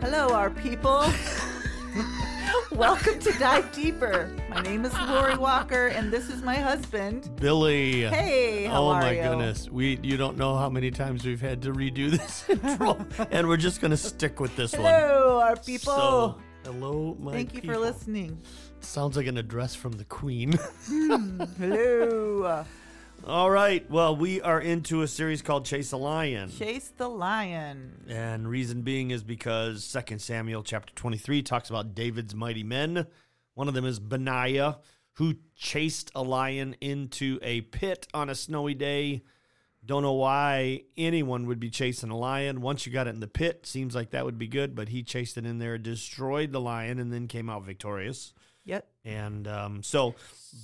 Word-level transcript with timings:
Hello, 0.00 0.28
our 0.30 0.50
people. 0.50 1.04
Welcome 2.72 3.18
to 3.20 3.32
Dive 3.38 3.70
Deeper. 3.72 4.30
My 4.48 4.62
name 4.62 4.84
is 4.84 4.94
Laurie 4.94 5.36
Walker, 5.36 5.88
and 5.88 6.10
this 6.10 6.30
is 6.30 6.42
my 6.42 6.54
husband. 6.56 7.30
Billy. 7.36 8.02
Hey, 8.02 8.64
how 8.64 8.84
oh 8.84 8.88
are 8.88 9.00
my 9.02 9.12
you? 9.12 9.22
goodness. 9.22 9.68
We 9.68 9.98
you 10.02 10.16
don't 10.16 10.36
know 10.38 10.56
how 10.56 10.70
many 10.70 10.90
times 10.90 11.24
we've 11.24 11.40
had 11.40 11.60
to 11.62 11.72
redo 11.72 12.10
this 12.10 12.48
intro. 12.48 13.04
and 13.30 13.46
we're 13.48 13.56
just 13.56 13.80
gonna 13.80 13.96
stick 13.96 14.40
with 14.40 14.54
this 14.56 14.72
one. 14.72 14.82
Hello, 14.82 15.40
our 15.40 15.56
people. 15.56 15.94
So, 15.94 16.38
hello, 16.64 17.16
my 17.20 17.32
Thank 17.32 17.54
you 17.54 17.60
for 17.62 17.76
listening. 17.76 18.40
Sounds 18.80 19.16
like 19.16 19.26
an 19.26 19.36
address 19.36 19.74
from 19.74 19.92
the 19.92 20.04
Queen. 20.04 20.58
Hmm, 20.86 21.42
hello. 21.58 22.64
All 23.26 23.50
right. 23.50 23.88
Well, 23.90 24.16
we 24.16 24.40
are 24.40 24.60
into 24.60 25.02
a 25.02 25.08
series 25.08 25.42
called 25.42 25.66
Chase 25.66 25.92
a 25.92 25.98
Lion. 25.98 26.50
Chase 26.50 26.90
the 26.96 27.08
lion. 27.08 28.06
And 28.08 28.48
reason 28.48 28.80
being 28.80 29.10
is 29.10 29.22
because 29.22 29.94
2 30.08 30.18
Samuel 30.18 30.62
chapter 30.62 30.94
23 30.94 31.42
talks 31.42 31.68
about 31.68 31.94
David's 31.94 32.34
mighty 32.34 32.62
men. 32.62 33.06
One 33.54 33.68
of 33.68 33.74
them 33.74 33.84
is 33.84 34.00
Benaiah, 34.00 34.78
who 35.14 35.34
chased 35.54 36.10
a 36.14 36.22
lion 36.22 36.74
into 36.80 37.38
a 37.42 37.60
pit 37.60 38.08
on 38.14 38.30
a 38.30 38.34
snowy 38.34 38.72
day. 38.72 39.22
Don't 39.84 40.02
know 40.02 40.14
why 40.14 40.84
anyone 40.96 41.44
would 41.46 41.60
be 41.60 41.70
chasing 41.70 42.10
a 42.10 42.16
lion. 42.16 42.62
Once 42.62 42.86
you 42.86 42.92
got 42.92 43.06
it 43.06 43.14
in 43.14 43.20
the 43.20 43.26
pit, 43.26 43.66
seems 43.66 43.94
like 43.94 44.10
that 44.10 44.24
would 44.24 44.38
be 44.38 44.48
good, 44.48 44.74
but 44.74 44.88
he 44.88 45.02
chased 45.02 45.36
it 45.36 45.44
in 45.44 45.58
there, 45.58 45.76
destroyed 45.76 46.52
the 46.52 46.60
lion, 46.60 46.98
and 46.98 47.12
then 47.12 47.28
came 47.28 47.50
out 47.50 47.64
victorious. 47.64 48.32
Yep. 48.70 48.86
And 49.04 49.46
um, 49.48 49.82
so, 49.82 50.14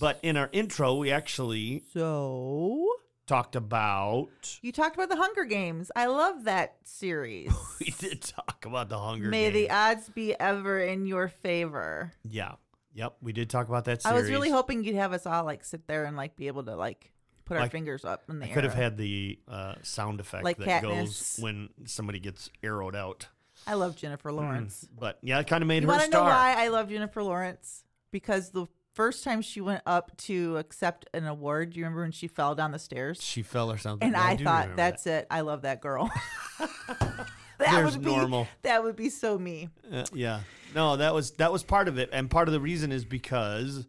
but 0.00 0.18
in 0.22 0.36
our 0.36 0.48
intro, 0.52 0.94
we 0.94 1.10
actually 1.10 1.84
So 1.92 2.86
talked 3.26 3.56
about. 3.56 4.28
you 4.62 4.72
talked 4.72 4.96
about 4.96 5.08
the 5.08 5.16
Hunger 5.16 5.44
Games. 5.44 5.90
I 5.96 6.06
love 6.06 6.44
that 6.44 6.76
series. 6.84 7.52
We 7.80 7.92
did 7.98 8.22
talk 8.22 8.64
about 8.66 8.88
the 8.88 8.98
Hunger 8.98 9.28
May 9.28 9.50
the 9.50 9.60
Games. 9.68 9.72
odds 9.72 10.08
be 10.08 10.34
ever 10.40 10.80
in 10.80 11.06
your 11.06 11.28
favor. 11.28 12.12
Yeah. 12.28 12.52
Yep. 12.94 13.16
We 13.20 13.32
did 13.32 13.50
talk 13.50 13.68
about 13.68 13.84
that 13.84 14.04
I 14.06 14.14
was 14.14 14.30
really 14.30 14.48
hoping 14.50 14.82
you'd 14.82 14.96
have 14.96 15.12
us 15.12 15.26
all 15.26 15.44
like 15.44 15.62
sit 15.64 15.86
there 15.86 16.04
and 16.06 16.16
like 16.16 16.34
be 16.36 16.46
able 16.46 16.64
to 16.64 16.74
like 16.74 17.12
put 17.44 17.56
our 17.58 17.64
Like, 17.64 17.72
fingers 17.72 18.04
up 18.04 18.22
in 18.28 18.38
the 18.40 18.46
I 18.46 18.48
air. 18.48 18.54
could 18.54 18.64
have 18.64 18.74
had 18.74 18.96
the 18.96 19.38
uh, 19.46 19.74
sound 19.82 20.20
effect 20.20 20.42
Like 20.44 20.56
that 20.58 20.82
Katniss. 20.82 20.82
goes 20.82 21.36
when 21.40 21.68
somebody 21.84 22.18
gets 22.18 22.50
arrowed 22.64 22.96
out. 22.96 23.28
I 23.66 23.74
love 23.74 23.94
Jennifer 23.96 24.32
Lawrence. 24.32 24.88
But 24.98 25.18
yeah, 25.22 25.38
it 25.38 25.46
kind 25.46 25.62
of 25.62 25.68
made 25.68 25.82
You 25.82 25.88
her 25.88 25.92
want 25.94 26.04
to 26.04 26.10
know 26.10 26.18
star. 26.18 26.30
why 26.30 26.54
I 26.58 26.68
love 26.68 26.88
Jennifer 26.88 27.22
Lawrence? 27.22 27.82
Because 28.16 28.48
the 28.48 28.64
first 28.94 29.24
time 29.24 29.42
she 29.42 29.60
went 29.60 29.82
up 29.84 30.16
to 30.16 30.56
accept 30.56 31.06
an 31.12 31.26
award, 31.26 31.74
do 31.74 31.78
you 31.78 31.84
remember 31.84 32.00
when 32.00 32.12
she 32.12 32.28
fell 32.28 32.54
down 32.54 32.72
the 32.72 32.78
stairs? 32.78 33.22
She 33.22 33.42
fell 33.42 33.70
or 33.70 33.76
something. 33.76 34.06
And 34.06 34.16
Yeah, 34.16 34.26
I, 34.26 34.36
thought, 34.38 34.74
that's 34.74 35.06
it. 35.06 35.26
I 35.30 35.42
love 35.42 35.62
that 35.62 35.82
girl. 35.82 36.10
that 36.58 37.26
There's 37.58 37.92
would 37.92 38.06
be 38.06 38.10
normal. 38.10 38.48
That 38.62 38.82
would 38.82 38.96
be 38.96 39.10
so 39.10 39.38
me. 39.38 39.68
Uh, 39.92 40.04
yeah. 40.14 40.40
No, 40.74 40.96
that 40.96 41.12
was 41.12 41.32
that 41.32 41.52
was 41.52 41.62
part 41.62 41.88
of 41.88 41.98
it, 41.98 42.08
and 42.10 42.30
part 42.30 42.48
of 42.48 42.52
the 42.52 42.60
reason 42.60 42.90
is 42.90 43.04
because 43.04 43.86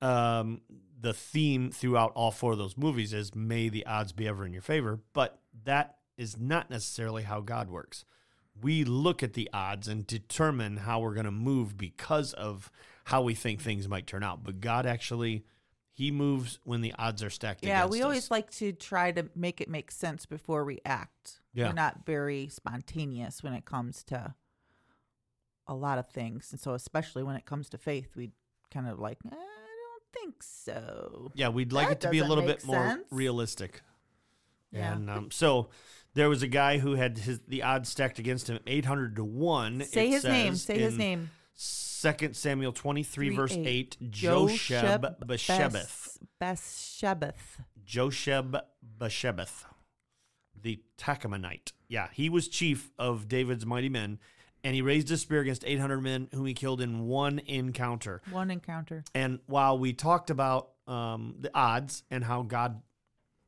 um, 0.00 0.60
the 1.00 1.12
theme 1.12 1.72
throughout 1.72 2.12
all 2.14 2.30
four 2.30 2.52
of 2.52 2.58
those 2.58 2.76
movies 2.76 3.12
is 3.12 3.34
"May 3.34 3.68
the 3.70 3.84
odds 3.86 4.12
be 4.12 4.28
ever 4.28 4.46
in 4.46 4.52
your 4.52 4.62
favor," 4.62 5.00
but 5.14 5.40
that 5.64 5.96
is 6.16 6.38
not 6.38 6.70
necessarily 6.70 7.24
how 7.24 7.40
God 7.40 7.68
works. 7.68 8.04
We 8.62 8.84
look 8.84 9.24
at 9.24 9.32
the 9.32 9.50
odds 9.52 9.88
and 9.88 10.06
determine 10.06 10.76
how 10.76 11.00
we're 11.00 11.14
going 11.14 11.24
to 11.24 11.32
move 11.32 11.76
because 11.76 12.34
of 12.34 12.70
how 13.04 13.22
we 13.22 13.34
think 13.34 13.60
things 13.60 13.88
might 13.88 14.06
turn 14.06 14.22
out. 14.22 14.42
But 14.42 14.60
God 14.60 14.86
actually, 14.86 15.44
He 15.92 16.10
moves 16.10 16.58
when 16.64 16.80
the 16.80 16.92
odds 16.98 17.22
are 17.22 17.30
stacked. 17.30 17.64
Yeah, 17.64 17.86
we 17.86 18.00
us. 18.00 18.04
always 18.04 18.30
like 18.30 18.50
to 18.52 18.72
try 18.72 19.12
to 19.12 19.28
make 19.34 19.60
it 19.60 19.68
make 19.68 19.90
sense 19.90 20.26
before 20.26 20.64
we 20.64 20.80
act. 20.84 21.40
Yeah. 21.52 21.68
We're 21.68 21.74
not 21.74 22.04
very 22.04 22.48
spontaneous 22.48 23.42
when 23.42 23.52
it 23.52 23.64
comes 23.64 24.02
to 24.04 24.34
a 25.66 25.74
lot 25.74 25.98
of 25.98 26.08
things. 26.08 26.48
And 26.50 26.60
so, 26.60 26.74
especially 26.74 27.22
when 27.22 27.36
it 27.36 27.46
comes 27.46 27.68
to 27.70 27.78
faith, 27.78 28.16
we 28.16 28.32
kind 28.72 28.88
of 28.88 28.98
like, 28.98 29.18
"Eh, 29.24 29.28
I 29.30 29.36
don't 29.36 30.02
think 30.12 30.42
so. 30.42 31.30
Yeah, 31.34 31.48
we'd 31.48 31.72
like 31.72 31.88
That 31.88 31.92
it 31.92 32.00
to 32.02 32.10
be 32.10 32.18
a 32.18 32.24
little 32.24 32.44
bit 32.44 32.64
more 32.64 33.00
realistic. 33.10 33.82
Yeah. 34.72 34.94
And 34.94 35.08
um, 35.08 35.30
so 35.30 35.68
there 36.14 36.28
was 36.28 36.42
a 36.42 36.48
guy 36.48 36.78
who 36.78 36.94
had 36.94 37.18
his 37.18 37.40
the 37.46 37.62
odds 37.62 37.88
stacked 37.88 38.18
against 38.18 38.48
him, 38.48 38.58
eight 38.66 38.84
hundred 38.84 39.16
to 39.16 39.24
one. 39.24 39.82
Say 39.84 40.08
it 40.08 40.12
his 40.12 40.24
name. 40.24 40.56
Say 40.56 40.78
his 40.78 40.98
name. 40.98 41.30
Second 42.04 42.36
Samuel 42.36 42.72
twenty 42.72 43.02
three 43.02 43.28
Three, 43.28 43.36
verse 43.36 43.52
eight. 43.52 43.96
eight. 43.98 44.10
Josheb 44.10 45.16
Bashebeth. 45.24 46.18
Bes- 46.38 47.02
Beshebeth. 47.02 47.60
Josheb 47.86 48.60
Bashebeth, 49.00 49.64
the 50.60 50.82
Tachamonite. 50.98 51.72
Yeah, 51.88 52.08
he 52.12 52.28
was 52.28 52.48
chief 52.48 52.92
of 52.98 53.26
David's 53.26 53.64
mighty 53.64 53.88
men, 53.88 54.18
and 54.62 54.74
he 54.74 54.82
raised 54.82 55.10
a 55.12 55.16
spear 55.16 55.40
against 55.40 55.64
eight 55.66 55.80
hundred 55.80 56.02
men, 56.02 56.28
whom 56.34 56.44
he 56.44 56.52
killed 56.52 56.82
in 56.82 57.06
one 57.06 57.38
encounter. 57.46 58.20
One 58.30 58.50
encounter. 58.50 59.02
And 59.14 59.38
while 59.46 59.78
we 59.78 59.94
talked 59.94 60.28
about 60.28 60.72
um, 60.86 61.36
the 61.40 61.50
odds 61.54 62.02
and 62.10 62.22
how 62.22 62.42
God 62.42 62.82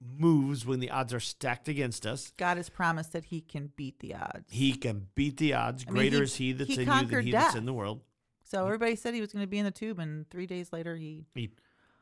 moves 0.00 0.64
when 0.64 0.80
the 0.80 0.88
odds 0.90 1.12
are 1.12 1.20
stacked 1.20 1.68
against 1.68 2.06
us, 2.06 2.32
God 2.38 2.56
has 2.56 2.70
promised 2.70 3.12
that 3.12 3.26
he 3.26 3.42
can 3.42 3.70
beat 3.76 3.98
the 4.00 4.14
odds. 4.14 4.46
He 4.50 4.72
can 4.72 5.08
beat 5.14 5.36
the 5.36 5.52
odds. 5.52 5.84
I 5.86 5.90
mean, 5.90 5.96
Greater 6.04 6.16
he- 6.18 6.22
is 6.22 6.34
He 6.36 6.52
that's 6.52 6.70
he 6.74 6.82
in 6.82 6.88
you 6.88 7.04
than 7.06 7.24
He 7.26 7.32
that's 7.32 7.48
death. 7.48 7.56
in 7.56 7.66
the 7.66 7.74
world. 7.74 8.00
So 8.48 8.64
everybody 8.64 8.94
said 8.94 9.12
he 9.12 9.20
was 9.20 9.32
going 9.32 9.42
to 9.42 9.48
be 9.48 9.58
in 9.58 9.64
the 9.64 9.70
tube, 9.72 9.98
and 9.98 10.28
three 10.30 10.46
days 10.46 10.72
later, 10.72 10.96
he. 10.96 11.24
He 11.34 11.50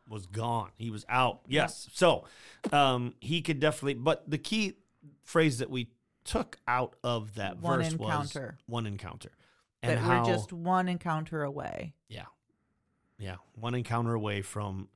was 0.09 0.27
gone. 0.27 0.71
He 0.77 0.91
was 0.91 1.07
out. 1.09 1.41
Yes. 1.49 1.89
So 1.95 2.25
um, 2.71 3.15
he 3.21 3.41
could 3.41 3.61
definitely. 3.61 3.95
But 3.95 4.29
the 4.29 4.37
key 4.37 4.75
phrase 5.23 5.59
that 5.59 5.71
we 5.71 5.89
took 6.25 6.59
out 6.69 6.97
of 7.03 7.35
that 7.37 7.59
One 7.61 7.79
verse 7.79 7.93
encounter. 7.93 8.59
was 8.59 8.73
one 8.73 8.87
encounter, 8.87 9.33
and 9.83 9.93
that 9.93 9.99
how 9.99 10.23
we're 10.23 10.33
just 10.33 10.53
one 10.53 10.89
encounter 10.89 11.43
away. 11.43 11.95
yeah, 12.09 12.25
yeah, 13.19 13.37
one 13.55 13.75
encounter 13.75 14.13
away 14.13 14.43
from 14.43 14.89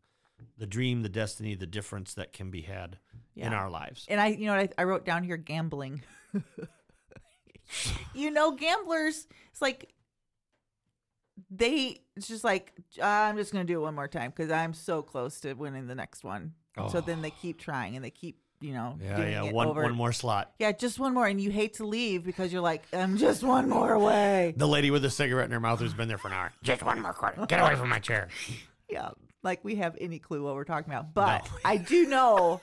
the 0.59 0.67
dream, 0.67 1.03
the 1.03 1.09
destiny, 1.09 1.55
the 1.55 1.67
difference 1.67 2.15
that 2.15 2.33
can 2.33 2.51
be 2.51 2.63
had 2.63 2.99
in 3.37 3.53
our 3.55 3.71
lives. 3.71 4.05
And 4.09 4.21
I, 4.21 4.29
you 4.29 4.47
know, 4.47 4.55
I, 4.55 4.69
I 4.77 4.85
wrote 4.85 5.05
down 5.07 5.23
here 5.23 5.37
gambling. 5.37 6.03
you 8.15 8.31
know, 8.31 8.53
gamblers. 8.53 9.27
It's 9.51 9.63
like 9.63 9.93
they. 11.51 12.01
It's 12.17 12.29
just 12.29 12.45
like 12.45 12.73
I'm 13.03 13.37
just 13.37 13.53
going 13.53 13.67
to 13.67 13.73
do 13.73 13.79
it 13.79 13.83
one 13.83 13.95
more 13.95 14.09
time 14.09 14.31
because 14.35 14.51
I'm 14.51 14.75
so 14.75 15.03
close 15.03 15.41
to 15.41 15.55
winning 15.55 15.87
the 15.87 15.95
next 15.95 16.25
one. 16.25 16.53
So 16.91 16.99
Oh. 16.99 17.01
then 17.01 17.23
they 17.23 17.31
oh. 17.31 17.35
keep 17.43 17.59
trying 17.59 17.97
and 17.97 18.05
they 18.05 18.11
keep, 18.11 18.39
you 18.61 18.73
know, 18.73 18.97
Yeah, 19.03 19.17
doing 19.17 19.33
yeah. 19.33 19.45
it 19.45 19.55
One 19.55 19.67
over. 19.69 19.83
one 19.83 19.95
more 19.95 20.13
slot. 20.13 20.53
Yeah, 20.59 20.71
just 20.73 20.99
one 21.01 21.13
more, 21.15 21.27
and 21.27 21.41
you 21.41 21.51
hate 21.51 21.75
to 21.75 21.87
leave 21.87 22.25
because 22.25 22.53
you're 22.53 22.63
like, 22.63 22.83
I'm 22.93 23.17
just 23.17 23.43
one 23.43 23.69
more 23.69 23.93
away. 23.93 24.55
The 24.57 24.69
lady 24.69 24.91
with 24.93 25.03
the 25.03 25.11
cigarette 25.11 25.47
in 25.47 25.51
her 25.53 25.61
mouth 25.61 25.81
who's 25.81 25.95
been 25.95 26.09
there 26.09 26.19
for 26.19 26.29
an 26.29 26.35
hour. 26.35 26.53
Just 26.63 26.83
one 26.85 27.01
more 27.03 27.13
quarter. 27.13 27.47
Get 27.47 27.61
away 27.61 27.75
from 27.77 27.89
my 27.89 27.99
chair. 27.99 28.29
Yeah, 28.91 29.11
like 29.43 29.63
we 29.65 29.75
have 29.77 29.97
any 30.01 30.19
clue 30.19 30.43
what 30.43 30.55
we're 30.55 30.65
talking 30.65 30.91
about. 30.91 31.13
But 31.13 31.45
No. 31.45 31.51
I 31.63 31.77
do 31.77 32.07
know 32.07 32.63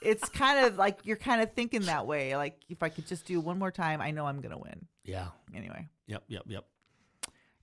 it's 0.00 0.28
kind 0.28 0.64
of 0.64 0.76
like 0.76 1.00
you're 1.02 1.16
kind 1.16 1.42
of 1.42 1.52
thinking 1.54 1.82
that 1.82 2.06
way. 2.06 2.36
Like 2.36 2.60
if 2.68 2.82
I 2.84 2.88
could 2.88 3.06
just 3.08 3.26
do 3.26 3.40
one 3.40 3.58
more 3.58 3.72
time, 3.72 4.00
I 4.00 4.12
know 4.12 4.26
I'm 4.26 4.40
gonna 4.40 4.58
win. 4.58 4.86
Yeah. 5.04 5.28
Anyway. 5.52 5.88
Yep. 6.06 6.22
Yep. 6.28 6.42
Yep. 6.46 6.64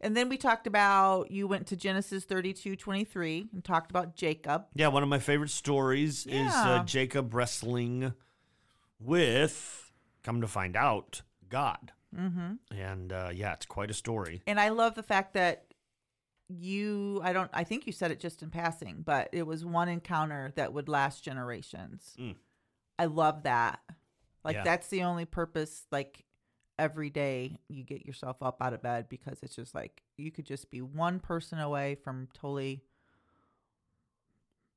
And 0.01 0.15
then 0.15 0.29
we 0.29 0.37
talked 0.37 0.67
about 0.67 1.31
you 1.31 1.47
went 1.47 1.67
to 1.67 1.75
Genesis 1.75 2.25
32, 2.25 2.75
23 2.75 3.47
and 3.53 3.63
talked 3.63 3.91
about 3.91 4.15
Jacob. 4.15 4.65
Yeah, 4.75 4.89
one 4.89 5.03
of 5.03 5.09
my 5.09 5.19
favorite 5.19 5.49
stories 5.49 6.25
is 6.27 6.51
uh, 6.53 6.83
Jacob 6.85 7.33
wrestling 7.33 8.13
with, 8.99 9.91
come 10.23 10.41
to 10.41 10.47
find 10.47 10.75
out, 10.75 11.21
God. 11.49 11.91
Mm-hmm. 12.15 12.75
And 12.75 13.13
uh, 13.13 13.29
yeah, 13.33 13.53
it's 13.53 13.65
quite 13.65 13.89
a 13.89 13.93
story. 13.93 14.41
And 14.47 14.59
I 14.59 14.69
love 14.69 14.95
the 14.95 15.03
fact 15.03 15.33
that 15.33 15.65
you 16.47 17.21
I 17.23 17.33
don't 17.33 17.49
I 17.53 17.63
think 17.63 17.87
you 17.87 17.93
said 17.93 18.11
it 18.11 18.19
just 18.19 18.43
in 18.43 18.49
passing, 18.49 19.01
but 19.03 19.29
it 19.31 19.47
was 19.47 19.65
one 19.65 19.89
encounter 19.89 20.53
that 20.55 20.73
would 20.73 20.87
last 20.87 21.23
generations. 21.23 22.15
Mm. 22.19 22.35
I 22.99 23.05
love 23.05 23.43
that. 23.43 23.79
Like 24.43 24.55
Yeah. 24.55 24.63
that's 24.63 24.87
the 24.87 25.03
only 25.03 25.25
purpose 25.25 25.85
like 25.91 26.24
every 26.77 27.09
day 27.09 27.57
you 27.69 27.83
get 27.83 28.05
yourself 28.05 28.37
up 28.41 28.61
out 28.61 28.73
of 28.73 28.81
bed 28.81 29.07
because 29.09 29.37
it's 29.41 29.55
just 29.55 29.73
like 29.73 30.01
you 30.17 30.31
could 30.31 30.45
just 30.45 30.69
be 30.69 30.81
one 30.81 31.19
person 31.19 31.59
away 31.59 31.95
from 31.95 32.27
totally 32.33 32.83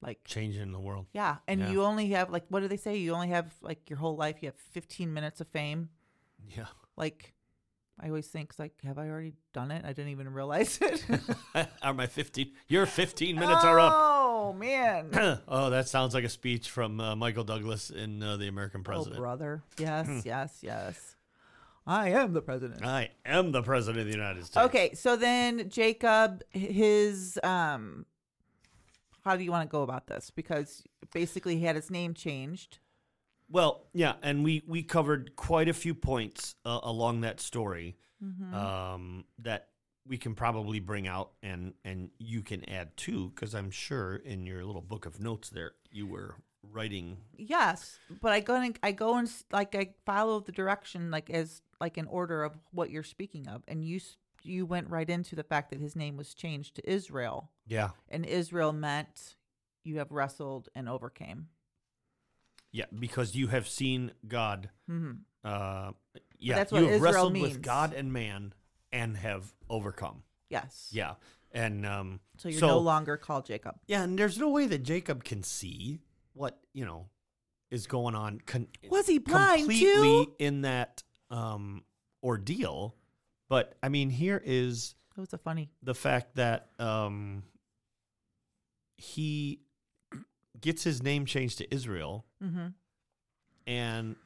like 0.00 0.20
Changing 0.24 0.70
the 0.72 0.78
world. 0.78 1.06
yeah, 1.12 1.36
and 1.48 1.60
Yeah. 1.60 1.70
you 1.70 1.82
only 1.82 2.08
have 2.10 2.30
like 2.30 2.44
what 2.48 2.60
do 2.60 2.68
they 2.68 2.76
say? 2.76 2.96
You 2.96 3.14
only 3.14 3.28
have 3.28 3.52
like 3.62 3.90
your 3.90 3.98
whole 3.98 4.16
life. 4.16 4.36
You 4.42 4.46
have 4.48 4.54
15 4.72 5.12
minutes 5.12 5.40
of 5.40 5.48
fame. 5.48 5.88
Yeah. 6.56 6.66
Like 6.96 7.34
I 8.00 8.06
always 8.06 8.28
think 8.28 8.52
like 8.60 8.74
have 8.84 8.96
I 8.96 9.08
already 9.08 9.34
done 9.52 9.72
it? 9.72 9.84
I 9.84 9.88
didn't 9.88 10.12
even 10.12 10.32
realize 10.32 10.78
it. 10.82 11.04
are 11.82 11.94
my 11.94 12.06
15? 12.06 12.52
Your 12.68 12.86
15 12.86 13.34
minutes 13.34 13.64
are 13.64 13.80
up. 13.80 13.92
Oh 13.96 14.52
man. 14.52 15.10
oh, 15.48 15.70
that 15.70 15.88
sounds 15.88 16.14
like 16.14 16.22
a 16.24 16.28
speech 16.28 16.70
from 16.70 17.00
uh, 17.00 17.16
Michael 17.16 17.42
Douglas 17.44 17.90
in 17.90 18.22
uh, 18.22 18.36
The 18.36 18.46
American 18.46 18.84
President. 18.84 19.18
Oh 19.18 19.22
President. 19.22 19.62
brother. 19.80 20.06
Yes, 20.06 20.22
yes, 20.24 20.58
yes. 20.62 21.16
I 21.88 22.10
am 22.10 22.34
the 22.34 22.42
president. 22.42 22.84
I 22.84 23.10
am 23.24 23.50
the 23.50 23.62
President 23.62 24.00
of 24.02 24.06
the 24.06 24.12
United 24.12 24.44
States. 24.44 24.66
Okay, 24.66 24.94
so 24.94 25.16
then 25.16 25.70
Jacob, 25.70 26.42
his 26.50 27.38
um, 27.42 28.04
how 29.24 29.36
do 29.36 29.42
you 29.42 29.50
want 29.50 29.68
to 29.68 29.72
go 29.72 29.82
about 29.82 30.06
this? 30.06 30.30
Because 30.30 30.84
basically 31.14 31.56
he 31.56 31.64
had 31.64 31.76
his 31.76 31.90
name 31.90 32.12
changed. 32.12 32.78
Well, 33.50 33.86
yeah, 33.94 34.14
and 34.22 34.44
we 34.44 34.62
we 34.66 34.82
covered 34.82 35.34
quite 35.34 35.68
a 35.68 35.72
few 35.72 35.94
points 35.94 36.54
uh, 36.66 36.80
along 36.82 37.22
that 37.22 37.40
story. 37.40 37.96
Mhm. 38.22 38.52
um, 38.52 39.24
that 39.38 39.68
we 40.04 40.18
can 40.18 40.34
probably 40.34 40.80
bring 40.80 41.06
out 41.06 41.30
and 41.40 41.72
and 41.84 42.10
you 42.18 42.42
can 42.42 42.68
add 42.68 42.96
too, 42.96 43.30
because 43.34 43.54
I'm 43.54 43.70
sure 43.70 44.16
in 44.16 44.44
your 44.44 44.64
little 44.64 44.82
book 44.82 45.06
of 45.06 45.20
notes 45.20 45.50
there 45.50 45.72
you 45.92 46.06
were 46.06 46.34
writing. 46.62 47.18
Yes, 47.36 47.98
but 48.20 48.32
I 48.32 48.40
go 48.40 48.56
and 48.56 48.76
I 48.82 48.90
go 48.92 49.16
and 49.16 49.30
like 49.52 49.74
I 49.76 49.94
follow 50.04 50.40
the 50.40 50.50
direction 50.50 51.10
like 51.12 51.30
as 51.30 51.62
like 51.80 51.96
in 51.98 52.06
order 52.06 52.42
of 52.44 52.52
what 52.72 52.90
you're 52.90 53.02
speaking 53.02 53.48
of, 53.48 53.62
and 53.68 53.84
you 53.84 54.00
you 54.42 54.64
went 54.66 54.88
right 54.88 55.08
into 55.10 55.34
the 55.34 55.42
fact 55.42 55.70
that 55.70 55.80
his 55.80 55.96
name 55.96 56.16
was 56.16 56.32
changed 56.34 56.76
to 56.76 56.90
Israel, 56.90 57.50
Yeah, 57.66 57.90
and 58.08 58.24
Israel 58.24 58.72
meant 58.72 59.36
you 59.84 59.98
have 59.98 60.10
wrestled 60.12 60.68
and 60.74 60.88
overcame. 60.88 61.48
yeah, 62.72 62.84
because 62.98 63.34
you 63.34 63.48
have 63.48 63.66
seen 63.68 64.12
God. 64.26 64.70
hmm 64.86 65.12
Uh, 65.44 65.92
yeah, 66.38 66.56
that's 66.56 66.72
you 66.72 66.76
what 66.76 66.84
have 66.84 66.94
Israel 66.94 67.12
wrestled 67.12 67.32
means. 67.32 67.48
with 67.54 67.62
God 67.62 67.92
and 67.92 68.12
man 68.12 68.52
and 68.92 69.16
have 69.16 69.54
overcome. 69.68 70.22
Yes. 70.50 70.88
Yeah, 70.92 71.14
and 71.52 71.84
um, 71.86 72.20
So 72.36 72.48
you're 72.48 72.60
So- 72.60 72.66
no 72.68 72.78
longer 72.78 73.16
called 73.16 73.46
Jacob. 73.46 73.76
yeah, 73.86 74.02
and 74.02 74.18
there's 74.18 74.38
no 74.38 74.48
way 74.50 74.66
that 74.66 74.78
Jacob 74.82 75.24
can 75.24 75.42
see 75.42 76.00
what 76.32 76.60
you 76.72 76.84
know 76.84 77.08
is 77.70 77.86
going 77.86 78.14
on. 78.14 78.40
Con- 78.40 78.68
Was 78.88 79.06
he 79.06 79.18
blind 79.18 79.60
completely 79.62 80.26
too? 80.26 80.34
in 80.38 80.62
that 80.62 81.02
um, 81.30 81.82
ordeal. 82.22 82.94
But 83.48 83.74
I 83.82 83.88
mean, 83.88 84.10
here 84.10 84.40
is 84.44 84.94
That 85.14 85.20
was 85.22 85.32
a 85.32 85.38
funny. 85.38 85.70
the 85.82 85.94
fact 85.94 86.36
that 86.36 86.68
um, 86.78 87.42
he 88.96 89.60
gets 90.60 90.82
his 90.84 91.02
name 91.02 91.24
changed 91.26 91.58
to 91.58 91.74
Israel, 91.74 92.24
hmm 92.42 92.68
and 93.66 94.16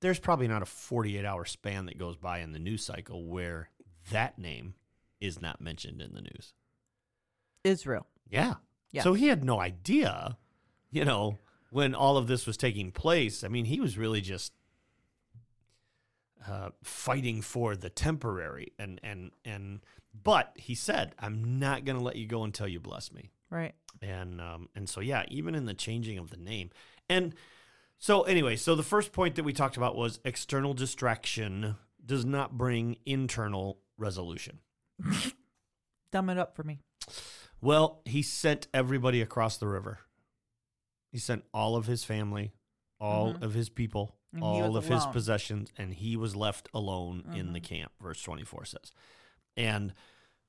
there's 0.00 0.18
probably 0.18 0.48
not 0.48 0.62
a 0.62 0.66
48 0.66 1.26
hour 1.26 1.44
span 1.44 1.84
that 1.84 1.98
goes 1.98 2.16
by 2.16 2.38
in 2.38 2.52
the 2.52 2.58
news 2.58 2.82
cycle 2.82 3.26
where 3.26 3.68
that 4.10 4.38
name 4.38 4.72
is 5.20 5.42
not 5.42 5.60
mentioned 5.60 6.00
in 6.00 6.14
the 6.14 6.22
news. 6.22 6.54
Israel. 7.62 8.06
Yeah. 8.30 8.54
Yeah. 8.90 9.02
So 9.02 9.12
he 9.12 9.26
had 9.28 9.44
no 9.44 9.60
idea, 9.60 10.38
you 10.90 11.04
know, 11.04 11.36
when 11.70 11.94
all 11.94 12.16
of 12.16 12.26
this 12.26 12.46
was 12.46 12.56
taking 12.56 12.90
place. 12.90 13.44
I 13.44 13.48
mean, 13.48 13.66
he 13.66 13.78
was 13.80 13.98
really 13.98 14.22
just 14.22 14.54
uh, 16.48 16.70
fighting 16.82 17.42
for 17.42 17.76
the 17.76 17.90
temporary, 17.90 18.72
and 18.78 19.00
and 19.02 19.30
and. 19.44 19.80
But 20.12 20.52
he 20.56 20.74
said, 20.74 21.14
"I'm 21.20 21.60
not 21.60 21.84
going 21.84 21.96
to 21.96 22.02
let 22.02 22.16
you 22.16 22.26
go 22.26 22.42
until 22.42 22.66
you 22.66 22.80
bless 22.80 23.12
me." 23.12 23.30
Right. 23.50 23.74
And 24.02 24.40
um 24.40 24.68
and 24.74 24.88
so 24.88 25.00
yeah, 25.00 25.24
even 25.28 25.54
in 25.54 25.66
the 25.66 25.74
changing 25.74 26.18
of 26.18 26.30
the 26.30 26.36
name, 26.36 26.70
and 27.08 27.34
so 27.98 28.22
anyway, 28.22 28.56
so 28.56 28.74
the 28.74 28.82
first 28.82 29.12
point 29.12 29.34
that 29.34 29.44
we 29.44 29.52
talked 29.52 29.76
about 29.76 29.96
was 29.96 30.20
external 30.24 30.72
distraction 30.72 31.76
does 32.04 32.24
not 32.24 32.56
bring 32.56 32.96
internal 33.04 33.78
resolution. 33.98 34.60
Dumb 36.12 36.30
it 36.30 36.38
up 36.38 36.56
for 36.56 36.62
me. 36.62 36.80
Well, 37.60 38.00
he 38.06 38.22
sent 38.22 38.68
everybody 38.72 39.20
across 39.20 39.58
the 39.58 39.68
river. 39.68 39.98
He 41.12 41.18
sent 41.18 41.44
all 41.52 41.76
of 41.76 41.86
his 41.86 42.04
family, 42.04 42.52
all 43.00 43.34
Mhm. 43.34 43.42
of 43.42 43.54
his 43.54 43.68
people, 43.68 44.16
And 44.32 44.42
all 44.42 44.76
of 44.76 44.86
his 44.86 45.04
possessions, 45.06 45.72
and 45.76 45.94
he 45.94 46.16
was 46.16 46.36
left 46.36 46.68
alone 46.74 47.24
in 47.34 47.52
the 47.52 47.60
Mhm. 47.60 47.64
camp, 47.64 47.92
verse 48.00 48.22
24 48.22 48.64
says. 48.64 48.92
And 49.56 49.92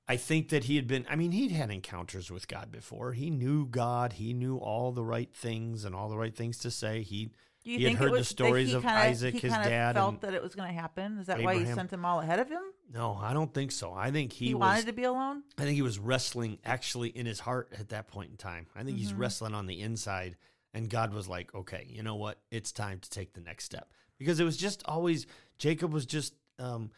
I 0.07 0.17
think 0.17 0.49
that 0.49 0.65
he 0.65 0.75
had 0.75 0.87
been, 0.87 1.05
I 1.09 1.15
mean, 1.15 1.31
he'd 1.31 1.51
had 1.51 1.71
encounters 1.71 2.29
with 2.29 2.47
God 2.47 2.71
before. 2.71 3.13
He 3.13 3.29
knew 3.29 3.65
God. 3.65 4.13
He 4.13 4.33
knew 4.33 4.57
all 4.57 4.91
the 4.91 5.05
right 5.05 5.33
things 5.33 5.85
and 5.85 5.95
all 5.95 6.09
the 6.09 6.17
right 6.17 6.35
things 6.35 6.57
to 6.59 6.71
say. 6.71 7.01
He, 7.01 7.31
you 7.63 7.77
He 7.77 7.83
had 7.85 7.93
heard 7.95 8.13
the 8.13 8.23
stories 8.23 8.73
of 8.73 8.83
kinda, 8.83 8.97
Isaac, 8.99 9.35
he 9.35 9.39
his 9.41 9.53
dad, 9.53 9.95
Felt 9.95 10.21
that 10.21 10.33
it 10.33 10.41
was 10.43 10.53
going 10.55 10.67
to 10.67 10.79
happen. 10.79 11.17
Is 11.19 11.27
that 11.27 11.41
why 11.41 11.57
he 11.57 11.65
sent 11.65 11.89
them 11.91 12.03
all 12.05 12.19
ahead 12.19 12.39
of 12.39 12.49
him? 12.49 12.63
no, 12.93 13.13
I 13.15 13.31
don't 13.31 13.53
think 13.53 13.71
so. 13.71 13.93
I 13.93 14.11
think 14.11 14.33
He, 14.33 14.47
he, 14.47 14.53
was, 14.53 14.59
wanted 14.59 14.85
to 14.87 14.93
be 14.93 15.03
alone. 15.03 15.43
I 15.57 15.61
think 15.63 15.75
he 15.75 15.81
was 15.81 15.97
wrestling 15.97 16.59
actually 16.65 17.09
in 17.09 17.25
his 17.25 17.39
heart 17.39 17.71
at 17.79 17.89
that 17.89 18.07
point 18.09 18.31
in 18.31 18.37
time. 18.37 18.67
I 18.75 18.83
think 18.83 18.97
he's 18.97 19.13
Mhm. 19.13 19.19
wrestling 19.19 19.53
on 19.53 19.65
the 19.67 19.79
inside, 19.79 20.35
and 20.73 20.89
God 20.89 21.13
was 21.13 21.27
like, 21.27 21.53
"Okay, 21.53 21.85
you 21.89 22.03
know 22.03 22.15
what? 22.15 22.39
It's 22.51 22.71
time 22.71 22.99
to 22.99 23.09
take 23.09 23.33
the 23.33 23.41
next 23.41 23.65
step." 23.65 23.91
Because 24.17 24.39
it 24.39 24.43
was 24.43 24.57
just 24.57 24.83
always 24.85 25.25
Jacob 25.57 25.93
was 25.93 26.05
just 26.05 26.35
um, 26.59 26.91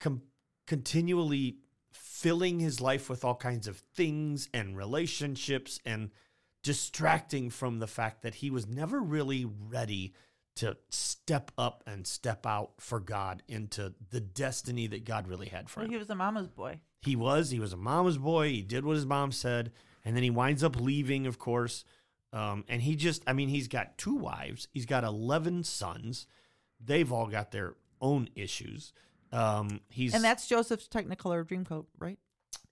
com- 0.00 0.22
continually 0.66 1.58
filling 1.92 2.60
his 2.60 2.80
life 2.80 3.08
with 3.08 3.24
all 3.24 3.34
kinds 3.34 3.66
of 3.66 3.78
things 3.94 4.48
and 4.52 4.76
relationships 4.76 5.80
and 5.84 6.10
distracting 6.62 7.48
from 7.50 7.78
the 7.78 7.86
fact 7.86 8.22
that 8.22 8.36
he 8.36 8.50
was 8.50 8.66
never 8.66 9.00
really 9.00 9.44
ready 9.44 10.12
to 10.56 10.76
step 10.88 11.50
up 11.58 11.84
and 11.86 12.06
step 12.06 12.46
out 12.46 12.72
for 12.80 12.98
God 12.98 13.42
into 13.46 13.94
the 14.10 14.20
destiny 14.20 14.86
that 14.88 15.04
God 15.04 15.28
really 15.28 15.48
had 15.48 15.68
for 15.68 15.82
him. 15.82 15.90
he 15.90 15.96
was 15.96 16.10
a 16.10 16.14
mama's 16.14 16.48
boy. 16.48 16.80
He 17.02 17.14
was. 17.14 17.50
He 17.50 17.60
was 17.60 17.72
a 17.72 17.76
mama's 17.76 18.18
boy. 18.18 18.48
He 18.48 18.62
did 18.62 18.84
what 18.84 18.96
his 18.96 19.06
mom 19.06 19.32
said, 19.32 19.70
and 20.04 20.16
then 20.16 20.22
he 20.22 20.30
winds 20.30 20.64
up 20.64 20.80
leaving, 20.80 21.26
of 21.26 21.38
course. 21.38 21.84
Um, 22.32 22.64
and 22.68 22.82
he 22.82 22.96
just, 22.96 23.22
I 23.26 23.32
mean, 23.32 23.48
he's 23.48 23.68
got 23.68 23.96
two 23.98 24.14
wives. 24.16 24.68
He's 24.72 24.86
got 24.86 25.04
eleven 25.04 25.64
sons. 25.64 26.26
They've 26.84 27.10
all 27.12 27.26
got 27.26 27.50
their 27.52 27.74
own 28.00 28.28
issues. 28.34 28.92
Um, 29.32 29.80
he's 29.88 30.14
And 30.14 30.22
that's 30.22 30.46
Joseph's 30.46 30.88
Technicolor 30.88 31.44
Dreamcoat, 31.46 31.86
right? 31.98 32.18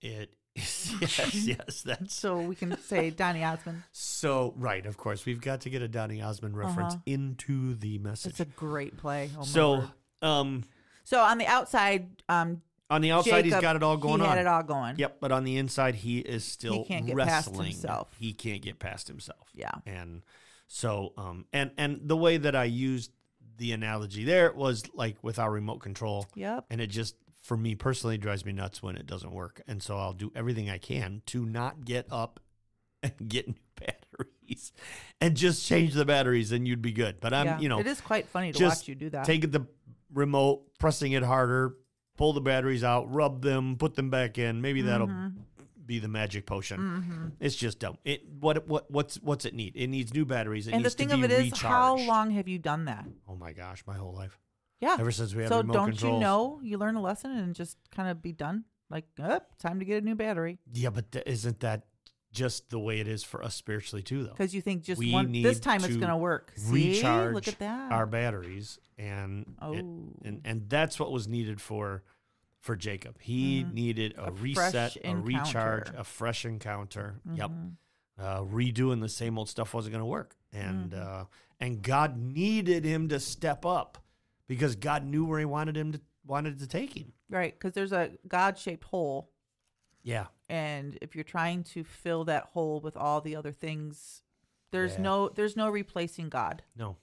it. 0.03 0.35
yes, 0.57 1.35
yes, 1.35 1.83
that's 1.83 2.15
So 2.15 2.41
we 2.41 2.55
can 2.55 2.79
say 2.83 3.11
Donny 3.23 3.43
Osmond. 3.43 3.83
so 3.91 4.55
right. 4.57 4.87
Of 4.87 4.97
course, 4.97 5.27
we've 5.27 5.41
got 5.41 5.63
to 5.63 5.71
get 5.71 5.83
a 5.83 5.89
Donny 5.89 6.23
Osmond 6.23 6.57
reference 6.57 6.95
Uh-huh. 6.95 7.03
into 7.07 7.75
the 7.75 7.99
message. 7.99 8.31
It's 8.31 8.41
a 8.41 8.45
great 8.45 8.97
play. 8.97 9.31
Oh 9.37 9.43
so, 9.43 9.85
um, 10.23 10.63
so 11.03 11.21
on 11.21 11.39
the 11.39 11.47
outside, 11.47 12.07
um, 12.29 12.63
on 12.91 13.01
the 13.01 13.11
outside, 13.13 13.45
he's 13.45 13.55
got 13.55 13.77
it 13.77 13.83
all 13.83 13.97
going 13.97 14.21
he 14.21 14.27
on. 14.27 14.37
had 14.37 14.39
it 14.39 14.47
all 14.47 14.63
going. 14.63 14.97
Yep, 14.99 15.17
but 15.21 15.33
on 15.33 15.45
the 15.45 15.57
inside, 15.57 15.95
he 15.95 16.19
is 16.19 16.45
still 16.45 16.85
can't 16.85 17.07
get 17.07 17.17
past 17.17 17.49
wrestling. 17.49 17.71
himself. 17.73 18.09
He 18.19 18.33
can't 18.33 18.61
get 18.63 18.79
past 18.79 19.09
himself. 19.09 19.49
Yeah. 19.55 19.71
and 19.87 20.23
so 20.67 21.13
um 21.19 21.45
and 21.53 21.71
and 21.77 22.01
the 22.05 22.17
way 22.17 22.37
that 22.39 22.57
I 22.57 22.65
used 22.65 23.11
the 23.59 23.73
analogy 23.73 24.25
there 24.25 24.51
was 24.53 24.83
like 24.95 25.17
with 25.23 25.39
our 25.39 25.51
remote 25.51 25.79
control, 25.81 26.27
Yep. 26.35 26.67
and 26.71 26.81
it 26.81 26.89
just 26.89 27.17
for 27.43 27.57
me 27.57 27.75
personally 27.75 28.17
drives 28.19 28.45
me 28.45 28.53
nuts 28.53 28.83
when 28.83 28.97
it 28.97 29.07
doesn't 29.07 29.31
work, 29.33 29.61
and 29.67 29.83
so 29.83 29.97
I'll 29.99 30.15
do 30.15 30.33
everything 30.35 30.71
I 30.71 30.79
can 30.79 31.23
to 31.27 31.45
not 31.45 31.85
get 31.85 32.07
up 32.11 32.41
and 33.03 33.13
get 33.29 33.47
new 33.49 33.55
batteries 33.79 34.73
and 35.21 35.37
just 35.37 35.67
change 35.67 35.93
the 35.95 36.05
batteries, 36.05 36.53
and 36.53 36.67
you'd 36.67 36.83
be 36.83 36.93
good. 36.93 37.21
But 37.21 37.33
I'm 37.35 37.47
yeah. 37.47 37.61
you 37.61 37.69
know 37.69 37.79
it 37.79 37.87
is 37.87 38.01
quite 38.01 38.27
funny 38.29 38.53
to 38.53 38.59
just 38.59 38.83
watch 38.83 38.89
you 38.89 38.95
do 38.95 39.11
that. 39.11 39.25
take 39.27 39.53
the 39.53 39.67
remote, 40.13 40.63
pressing 40.79 41.13
it 41.13 41.23
harder, 41.23 41.75
pull 42.17 42.33
the 42.33 42.41
batteries 42.41 42.85
out, 42.85 43.13
rub 43.13 43.43
them, 43.43 43.77
put 43.77 43.95
them 43.95 44.11
back 44.11 44.39
in. 44.39 44.61
Maybe 44.61 44.83
that'll 44.83 45.09
Mhm. 45.09 45.35
be 45.87 45.99
the 45.99 46.09
magic 46.09 46.47
potion. 46.47 46.79
Mhm. 46.81 47.33
It's 47.41 47.57
just 47.57 47.79
dumb. 47.79 47.99
It 48.05 48.27
what 48.41 48.67
what 48.69 48.91
what's 48.91 49.17
what's 49.17 49.45
it 49.45 49.55
need? 49.55 49.77
It 49.77 49.89
needs 49.89 50.15
new 50.15 50.25
batteries. 50.25 50.67
It 50.67 50.75
And 50.75 50.85
the 50.85 50.91
thing 50.91 51.13
of 51.13 51.23
it 51.25 51.31
is, 51.31 51.39
recharged. 51.41 51.63
how 51.63 51.97
long 51.97 52.31
have 52.31 52.49
you 52.49 52.59
done 52.59 52.87
that? 52.87 53.07
Oh 53.29 53.37
my 53.37 53.53
gosh, 53.53 53.83
my 53.87 53.95
whole 53.95 54.13
life. 54.15 54.39
Yeah. 54.81 54.97
Ever 54.99 55.11
since 55.13 55.35
we 55.35 55.43
had 55.43 55.49
so 55.51 55.59
remote 55.59 55.73
controls. 55.75 56.01
So 56.01 56.07
don't 56.09 56.13
controls. 56.13 56.15
you 56.15 56.21
know 56.21 56.61
you 56.63 56.79
learn 56.79 56.97
a 56.97 57.01
lesson 57.03 57.31
and 57.33 57.55
just 57.55 57.79
kind 57.91 58.09
of 58.09 58.23
be 58.23 58.33
done? 58.33 58.65
Like, 58.91 59.07
up, 59.19 59.57
time 59.59 59.79
to 59.79 59.85
get 59.85 60.03
a 60.03 60.07
new 60.07 60.15
battery 60.15 60.59
Yeah, 60.73 60.91
but 60.91 61.11
th- 61.11 61.25
isn't 61.27 61.61
that 61.61 61.87
just 62.35 62.69
the 62.69 62.79
way 62.79 63.01
it 63.01 63.09
is 63.09 63.25
for 63.25 63.43
us 63.43 63.55
spiritually 63.55 64.03
too, 64.03 64.25
though? 64.25 64.31
because 64.33 64.55
you 64.55 64.61
think 64.61 64.83
just 64.83 64.99
We 64.99 65.13
one 65.13 65.33
this 65.33 65.59
time 65.61 65.83
it's 65.85 65.97
going 65.97 66.09
to 66.09 66.17
work. 66.17 66.53
See, 66.57 66.73
recharge 67.01 67.33
look 67.35 67.49
at 67.49 67.59
that. 67.61 67.93
Our 67.93 68.05
batteries, 68.07 68.79
and 68.99 69.55
oh, 69.63 69.73
it, 69.73 69.85
and 70.27 70.41
and 70.45 70.69
that's 70.69 71.01
what 71.01 71.11
was 71.13 71.27
needed 71.29 71.61
for 71.61 72.03
for 72.61 72.77
Jacob. 72.77 73.17
He 73.21 73.63
Mhm. 73.65 73.73
needed 73.73 74.15
a, 74.19 74.27
A 74.29 74.33
reset, 74.33 74.97
a 75.05 75.15
recharge, 75.17 75.91
a 75.97 76.05
fresh 76.05 76.45
encounter. 76.45 77.21
Yep. 77.35 77.51
Mhm. 77.51 77.77
uh, 78.17 78.43
redoing 78.43 79.01
the 79.01 79.09
same 79.09 79.37
old 79.39 79.49
stuff 79.49 79.75
wasn't 79.75 79.93
going 79.93 80.01
to 80.01 80.07
work, 80.07 80.37
and 80.53 80.93
Mhm. 80.93 81.01
uh, 81.07 81.25
and 81.59 81.83
God 81.83 82.17
needed 82.17 82.85
him 82.85 83.09
to 83.09 83.19
step 83.19 83.67
up 83.67 83.99
because 84.47 84.77
God 84.77 85.05
knew 85.05 85.25
where 85.25 85.41
He 85.41 85.45
wanted 85.45 85.77
him 85.77 85.91
to 85.93 86.01
wanted 86.25 86.59
to 86.61 86.67
take 86.69 86.97
him. 86.97 87.13
right? 87.29 87.53
Because 87.59 87.73
there's 87.73 87.93
a 87.93 88.13
God-shaped 88.29 88.85
hole, 88.85 89.31
Yeah, 90.05 90.27
and 90.49 90.99
if 91.01 91.15
you're 91.15 91.25
trying 91.25 91.63
to 91.65 91.85
fill 91.85 92.25
that 92.25 92.45
hole 92.47 92.81
with 92.81 92.97
all 92.97 93.21
the 93.21 93.37
other 93.37 93.53
things, 93.53 94.23
there's 94.71 94.95
Yeah. 94.95 95.03
no 95.03 95.29
there's 95.29 95.57
no 95.57 95.69
replacing 95.71 96.29
God. 96.29 96.63
no, 96.77 96.97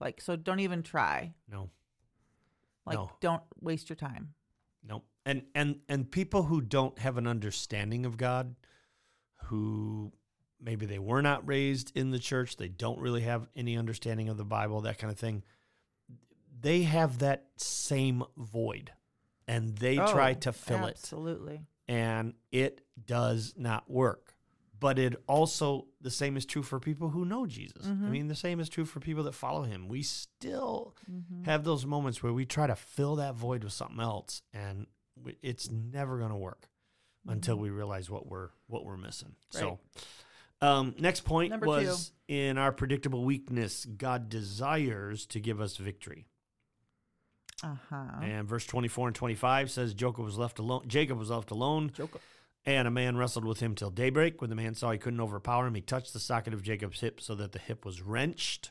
Like, 0.00 0.20
so 0.20 0.36
don't 0.36 0.60
even 0.60 0.82
try. 0.82 1.34
no, 1.48 1.70
Like, 2.86 2.94
No. 2.98 3.10
don't 3.20 3.42
waste 3.60 3.88
your 3.88 3.96
time. 3.96 4.34
no, 4.82 5.02
and 5.26 5.46
and 5.54 5.80
and 5.88 6.10
people 6.10 6.44
who 6.44 6.60
don't 6.60 6.98
have 6.98 7.16
an 7.18 7.26
understanding 7.26 8.06
of 8.06 8.16
God, 8.16 8.56
who 9.44 10.12
maybe 10.60 10.86
they 10.86 10.98
were 10.98 11.22
not 11.22 11.46
raised 11.46 11.96
in 11.96 12.10
the 12.10 12.18
church, 12.18 12.56
they 12.56 12.68
don't 12.68 12.98
really 12.98 13.22
have 13.22 13.48
any 13.54 13.76
understanding 13.76 14.28
of 14.28 14.36
the 14.36 14.44
Bible, 14.44 14.80
that 14.80 14.98
kind 14.98 15.12
of 15.12 15.18
thing. 15.18 15.44
They 16.60 16.82
have 16.82 17.18
that 17.20 17.50
same 17.56 18.24
void, 18.36 18.92
and 19.46 19.76
they 19.78 19.94
try 19.96 20.30
Oh, 20.32 20.40
to 20.40 20.52
fill 20.52 20.86
it. 20.86 20.90
Absolutely. 20.98 21.66
And 21.88 22.34
it 22.52 22.82
does 23.06 23.54
not 23.56 23.90
work. 23.90 24.34
But 24.80 24.98
it 25.00 25.16
also 25.26 25.86
the 26.00 26.10
same 26.10 26.36
is 26.36 26.46
true 26.46 26.62
for 26.62 26.78
people 26.78 27.08
who 27.08 27.24
know 27.24 27.46
Jesus. 27.46 27.84
I 27.84 27.90
Mhm. 27.90 28.10
mean, 28.10 28.28
the 28.28 28.36
same 28.36 28.60
is 28.60 28.68
true 28.68 28.84
for 28.84 29.00
people 29.00 29.24
that 29.24 29.32
follow 29.32 29.64
him. 29.64 29.88
We 29.88 30.02
still 30.04 30.94
Mhm. 31.10 31.46
have 31.46 31.64
those 31.64 31.84
moments 31.84 32.22
where 32.22 32.32
we 32.32 32.46
try 32.46 32.68
to 32.68 32.76
fill 32.76 33.16
that 33.16 33.34
void 33.34 33.64
with 33.64 33.72
something 33.72 33.98
else, 33.98 34.42
and 34.52 34.86
it's 35.42 35.68
never 35.68 36.18
going 36.18 36.30
to 36.30 36.36
work 36.36 36.68
until 37.26 37.56
we 37.56 37.70
realize 37.70 38.08
what 38.08 38.26
we're 38.28 38.50
what 38.68 38.84
we're 38.84 38.96
missing. 38.96 39.34
Mm-hmm. 39.52 39.64
Right. 39.66 39.78
So, 40.62 40.66
um, 40.66 40.94
next 40.98 41.22
point 41.22 41.50
Number 41.50 41.66
was 41.66 42.12
in 42.28 42.56
our 42.56 42.70
predictable 42.70 43.24
weakness, 43.24 43.84
God 43.84 44.28
desires 44.28 45.26
to 45.26 45.40
give 45.40 45.60
us 45.60 45.76
victory. 45.76 46.28
Uh 47.62 47.74
huh. 47.90 48.04
And 48.22 48.46
verse 48.48 48.66
24 48.66 49.08
and 49.08 49.16
25 49.16 49.70
says 49.70 49.94
Jacob 49.94 50.24
was 50.24 50.38
left 50.38 50.58
alone. 50.58 50.84
Jacob 50.86 51.18
was 51.18 51.30
left 51.30 51.50
alone, 51.50 51.90
Joker. 51.94 52.20
and 52.64 52.86
a 52.86 52.90
man 52.90 53.16
wrestled 53.16 53.44
with 53.44 53.60
him 53.60 53.74
till 53.74 53.90
daybreak. 53.90 54.40
When 54.40 54.50
the 54.50 54.56
man 54.56 54.74
saw 54.74 54.92
he 54.92 54.98
couldn't 54.98 55.20
overpower 55.20 55.66
him, 55.66 55.74
he 55.74 55.80
touched 55.80 56.12
the 56.12 56.20
socket 56.20 56.54
of 56.54 56.62
Jacob's 56.62 57.00
hip 57.00 57.20
so 57.20 57.34
that 57.34 57.52
the 57.52 57.58
hip 57.58 57.84
was 57.84 58.00
wrenched. 58.00 58.70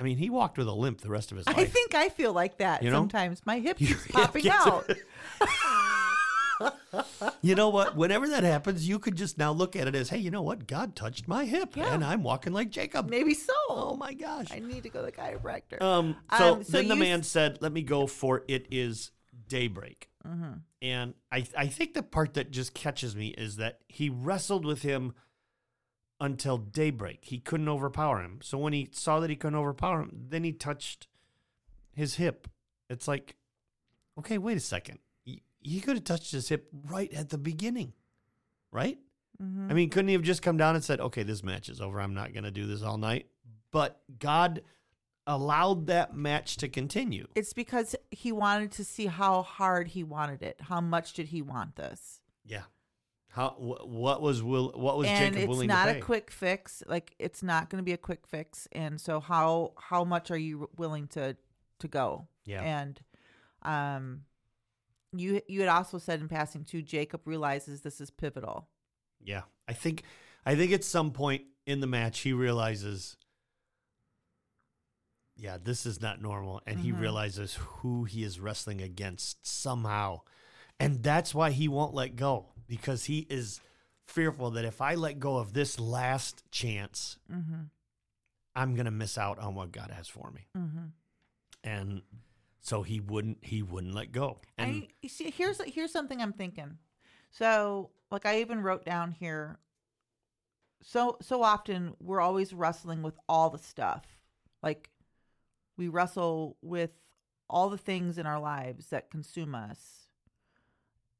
I 0.00 0.04
mean, 0.04 0.16
he 0.18 0.30
walked 0.30 0.56
with 0.58 0.68
a 0.68 0.72
limp 0.72 1.00
the 1.00 1.10
rest 1.10 1.32
of 1.32 1.38
his 1.38 1.46
life. 1.48 1.58
I 1.58 1.64
think 1.64 1.94
I 1.94 2.08
feel 2.08 2.32
like 2.32 2.58
that 2.58 2.82
You 2.84 2.90
know? 2.90 2.98
sometimes. 2.98 3.42
My 3.44 3.58
hip 3.58 3.76
keeps 3.78 4.06
popping 4.06 4.48
out. 4.48 4.88
you 7.42 7.54
know 7.54 7.68
what? 7.68 7.96
Whenever 7.96 8.28
that 8.28 8.42
happens, 8.44 8.88
you 8.88 8.98
could 8.98 9.16
just 9.16 9.38
now 9.38 9.52
look 9.52 9.76
at 9.76 9.86
it 9.88 9.94
as, 9.94 10.08
hey, 10.10 10.18
you 10.18 10.30
know 10.30 10.42
what? 10.42 10.66
God 10.66 10.96
touched 10.96 11.28
my 11.28 11.44
hip, 11.44 11.76
Yeah. 11.76 11.92
and 11.94 12.04
I'm 12.04 12.22
walking 12.22 12.52
like 12.52 12.70
Jacob. 12.70 13.08
Maybe 13.08 13.34
so. 13.34 13.52
Oh 13.68 13.96
my 13.98 14.14
gosh. 14.14 14.48
I 14.52 14.58
need 14.58 14.82
to 14.84 14.88
go 14.88 15.00
to 15.00 15.06
the 15.06 15.12
chiropractor. 15.12 15.80
Um, 15.82 16.16
so, 16.36 16.54
Um, 16.54 16.64
so 16.64 16.72
then 16.72 16.88
the 16.88 16.96
man 16.96 17.20
s- 17.20 17.28
said, 17.28 17.58
"Let 17.60 17.72
me 17.72 17.82
go, 17.82 18.06
for 18.06 18.44
it 18.48 18.66
is 18.70 19.10
daybreak." 19.48 20.08
mm-hmm. 20.26 20.54
And 20.80 21.14
I, 21.32 21.44
I 21.56 21.66
think 21.66 21.94
the 21.94 22.02
part 22.04 22.34
that 22.34 22.50
just 22.52 22.72
catches 22.74 23.16
me 23.16 23.28
is 23.28 23.56
that 23.56 23.80
he 23.88 24.08
wrestled 24.08 24.64
with 24.64 24.82
him 24.82 25.14
until 26.20 26.56
daybreak. 26.58 27.24
He 27.24 27.38
couldn't 27.38 27.68
overpower 27.68 28.20
him. 28.22 28.38
So 28.42 28.58
when 28.58 28.72
he 28.72 28.88
saw 28.92 29.18
that 29.20 29.30
he 29.30 29.36
couldn't 29.36 29.58
overpower 29.58 30.02
him, 30.02 30.26
then 30.28 30.44
he 30.44 30.52
touched 30.52 31.06
his 31.92 32.14
hip. 32.16 32.48
It's 32.88 33.06
like, 33.08 33.36
okay, 34.18 34.38
wait 34.38 34.56
a 34.56 34.60
second. 34.60 34.98
He, 35.68 35.80
could 35.80 35.96
have 35.96 36.04
touched 36.04 36.32
his 36.32 36.48
hip 36.48 36.68
right 36.88 37.12
at 37.12 37.30
the 37.30 37.38
beginning, 37.38 37.92
right? 38.72 38.98
Mm-hmm. 39.42 39.70
I 39.70 39.74
mean, 39.74 39.90
couldn't 39.90 40.08
he 40.08 40.14
have 40.14 40.22
just 40.22 40.42
come 40.42 40.56
down 40.56 40.74
and 40.74 40.84
said, 40.84 41.00
okay, 41.00 41.22
this 41.22 41.42
match 41.42 41.68
is 41.68 41.80
over. 41.80 42.00
I'm 42.00 42.14
not 42.14 42.32
going 42.32 42.44
to 42.44 42.50
do 42.50 42.66
this 42.66 42.82
all 42.82 42.98
night? 42.98 43.26
But 43.70 44.00
God 44.18 44.62
allowed 45.26 45.86
that 45.88 46.16
match 46.16 46.56
to 46.56 46.68
continue. 46.68 47.26
It's 47.34 47.52
because 47.52 47.94
he 48.10 48.32
wanted 48.32 48.72
to 48.72 48.84
see 48.84 49.06
how 49.06 49.42
hard 49.42 49.88
he 49.88 50.02
wanted 50.02 50.42
it. 50.42 50.60
How 50.62 50.80
much 50.80 51.12
did 51.12 51.28
he 51.28 51.42
want 51.42 51.76
this? 51.76 52.20
Yeah. 52.44 52.62
How 53.28 53.50
wh- 53.50 53.86
what 53.86 54.22
was 54.22 54.42
will 54.42 54.72
what 54.74 54.96
was 54.96 55.06
and 55.06 55.34
Jacob 55.34 55.50
willing 55.50 55.68
to 55.68 55.74
pay? 55.74 55.80
it's 55.80 55.86
not 55.86 55.96
a 55.96 56.00
quick 56.00 56.30
fix. 56.30 56.82
Like 56.86 57.14
it's 57.18 57.42
not 57.42 57.68
going 57.68 57.78
to 57.78 57.84
be 57.84 57.92
a 57.92 57.98
quick 57.98 58.26
fix. 58.26 58.66
And 58.72 58.98
so 58.98 59.20
how 59.20 59.74
how 59.78 60.02
much 60.02 60.30
are 60.30 60.38
you 60.38 60.70
willing 60.76 61.06
to 61.08 61.36
to 61.80 61.88
go? 61.88 62.26
yeah. 62.46 62.62
And 62.62 63.00
um 63.62 64.22
you 65.12 65.40
you 65.48 65.60
had 65.60 65.68
also 65.68 65.98
said 65.98 66.20
in 66.20 66.28
passing 66.28 66.64
too 66.64 66.82
Jacob 66.82 67.26
realizes 67.26 67.80
this 67.80 68.00
is 68.00 68.10
pivotal. 68.10 68.68
yeah. 69.20 69.42
I 69.66 69.72
think 69.74 70.02
I 70.46 70.54
think 70.54 70.72
at 70.72 70.84
some 70.84 71.10
point 71.12 71.42
in 71.66 71.80
the 71.80 71.86
match 71.86 72.20
he 72.20 72.32
realizes 72.32 73.16
yeah, 75.36 75.56
this 75.62 75.86
is 75.86 76.00
not 76.00 76.20
normal 76.20 76.60
and 76.66 76.80
he 76.80 76.90
Mhm. 76.92 77.00
realizes 77.00 77.54
who 77.54 78.04
he 78.04 78.24
is 78.24 78.40
wrestling 78.40 78.80
against 78.80 79.46
somehow. 79.46 80.22
And 80.80 81.02
that's 81.02 81.32
why 81.34 81.52
he 81.52 81.68
won't 81.68 81.94
let 81.94 82.16
go 82.16 82.52
because 82.66 83.04
he 83.04 83.20
is 83.30 83.60
fearful 84.06 84.50
that 84.52 84.64
if 84.64 84.80
I 84.80 84.94
let 84.96 85.20
go 85.20 85.36
of 85.36 85.52
this 85.52 85.78
last 85.78 86.42
chance, 86.50 87.18
Mm-hmm. 87.30 87.62
I'm 88.56 88.74
going 88.74 88.86
to 88.86 88.90
miss 88.90 89.16
out 89.16 89.38
on 89.38 89.54
what 89.54 89.70
God 89.70 89.90
has 89.92 90.08
for 90.08 90.32
me. 90.32 90.48
Mm-hmm. 90.56 90.86
And 91.62 92.02
so 92.60 92.82
he 92.82 93.00
wouldn't 93.00 93.38
he 93.42 93.62
wouldn't 93.62 93.94
let 93.94 94.12
go. 94.12 94.38
And 94.56 94.86
I 95.04 95.08
see 95.08 95.30
here's 95.30 95.60
here's 95.62 95.92
something 95.92 96.20
I'm 96.20 96.32
thinking. 96.32 96.78
So 97.30 97.90
like 98.10 98.26
I 98.26 98.40
even 98.40 98.62
wrote 98.62 98.84
down 98.84 99.12
here 99.12 99.58
so 100.82 101.16
so 101.20 101.42
often 101.42 101.94
we're 102.00 102.20
always 102.20 102.52
wrestling 102.52 103.02
with 103.02 103.18
all 103.28 103.50
the 103.50 103.58
stuff. 103.58 104.04
Like 104.62 104.90
we 105.76 105.88
wrestle 105.88 106.56
with 106.62 106.90
all 107.48 107.70
the 107.70 107.78
things 107.78 108.18
in 108.18 108.26
our 108.26 108.40
lives 108.40 108.88
that 108.88 109.10
consume 109.10 109.54
us. 109.54 110.08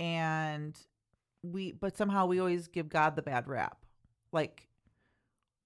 And 0.01 0.79
we 1.43 1.73
but 1.73 1.97
somehow 1.97 2.27
we 2.27 2.41
always 2.41 2.69
give 2.69 2.89
God 2.89 3.17
the 3.17 3.23
bad 3.23 3.47
rap. 3.49 3.79
Like 4.33 4.69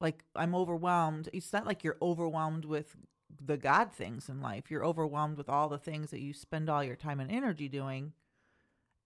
like 0.01 0.25
I'm 0.35 0.55
overwhelmed. 0.55 1.29
It's 1.33 1.53
not 1.53 1.67
like 1.67 1.85
you're 1.85 1.99
overwhelmed 2.03 2.65
with 2.65 2.97
the 3.45 3.57
God 3.57 3.93
things 3.93 4.29
in 4.29 4.41
life. 4.41 4.71
You're 4.71 4.85
overwhelmed 4.85 5.37
with 5.37 5.49
all 5.49 5.69
the 5.69 5.79
things 5.79 6.11
that 6.11 6.21
you 6.21 6.33
spend 6.33 6.69
all 6.69 6.83
your 6.83 6.97
time 6.97 7.21
and 7.21 7.31
energy 7.31 7.69
doing. 7.69 8.13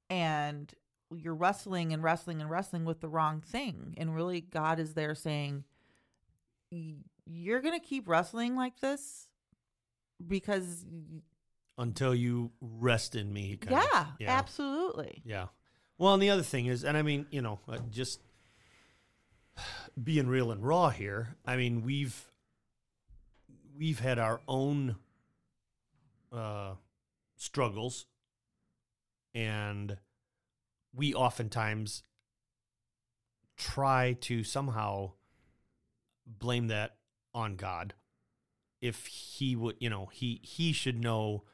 And 0.09 0.73
you're 1.15 1.35
wrestling 1.35 1.93
and 1.93 2.03
wrestling 2.03 2.41
and 2.41 2.51
wrestling 2.51 2.85
with 2.85 3.01
the 3.01 3.09
wrong 3.09 3.41
thing. 3.41 3.95
And 3.97 4.15
really, 4.15 4.41
God 4.41 4.79
is 4.79 4.95
there 4.95 5.15
saying, 5.15 5.65
You're 6.71 7.61
going 7.61 7.79
to 7.79 7.85
keep 7.85 8.09
wrestling 8.09 8.57
like 8.57 8.81
this 8.81 9.29
because, 10.27 10.85
until 11.79 12.15
you 12.15 12.51
rest 12.61 13.15
in 13.15 13.33
me. 13.33 13.57
kind 13.57 13.77
of. 13.77 13.89
yeah, 13.93 14.07
yeah. 14.21 14.39
absolutely. 14.39 15.23
Yeah. 15.25 15.47
Well, 15.99 16.15
and 16.15 16.23
the 16.23 16.31
other 16.31 16.43
thing 16.43 16.67
is, 16.67 16.85
and 16.85 16.97
I 16.97 17.03
mean, 17.03 17.27
you 17.31 17.41
know, 17.41 17.61
uh, 17.69 17.79
just 17.91 18.21
being 20.03 20.27
real 20.27 20.51
and 20.51 20.65
raw 20.65 20.91
here. 20.91 21.37
I 21.45 21.57
mean, 21.57 21.83
we've 21.83 22.31
we've 23.79 24.01
had 24.01 24.19
our 24.19 24.41
own 24.49 24.97
uh, 26.33 26.75
struggles, 27.37 28.07
and 29.35 29.99
we 30.95 31.15
oftentimes 31.15 32.03
try 33.57 34.17
to 34.21 34.45
somehow 34.45 35.13
blame 36.27 36.69
that 36.69 36.97
on 37.35 37.57
God. 37.57 37.95
If 38.81 39.07
he 39.07 39.57
would, 39.57 39.77
you 39.79 39.91
know, 39.91 40.07
he 40.13 40.41
he 40.43 40.73
should 40.73 41.01
know 41.01 41.45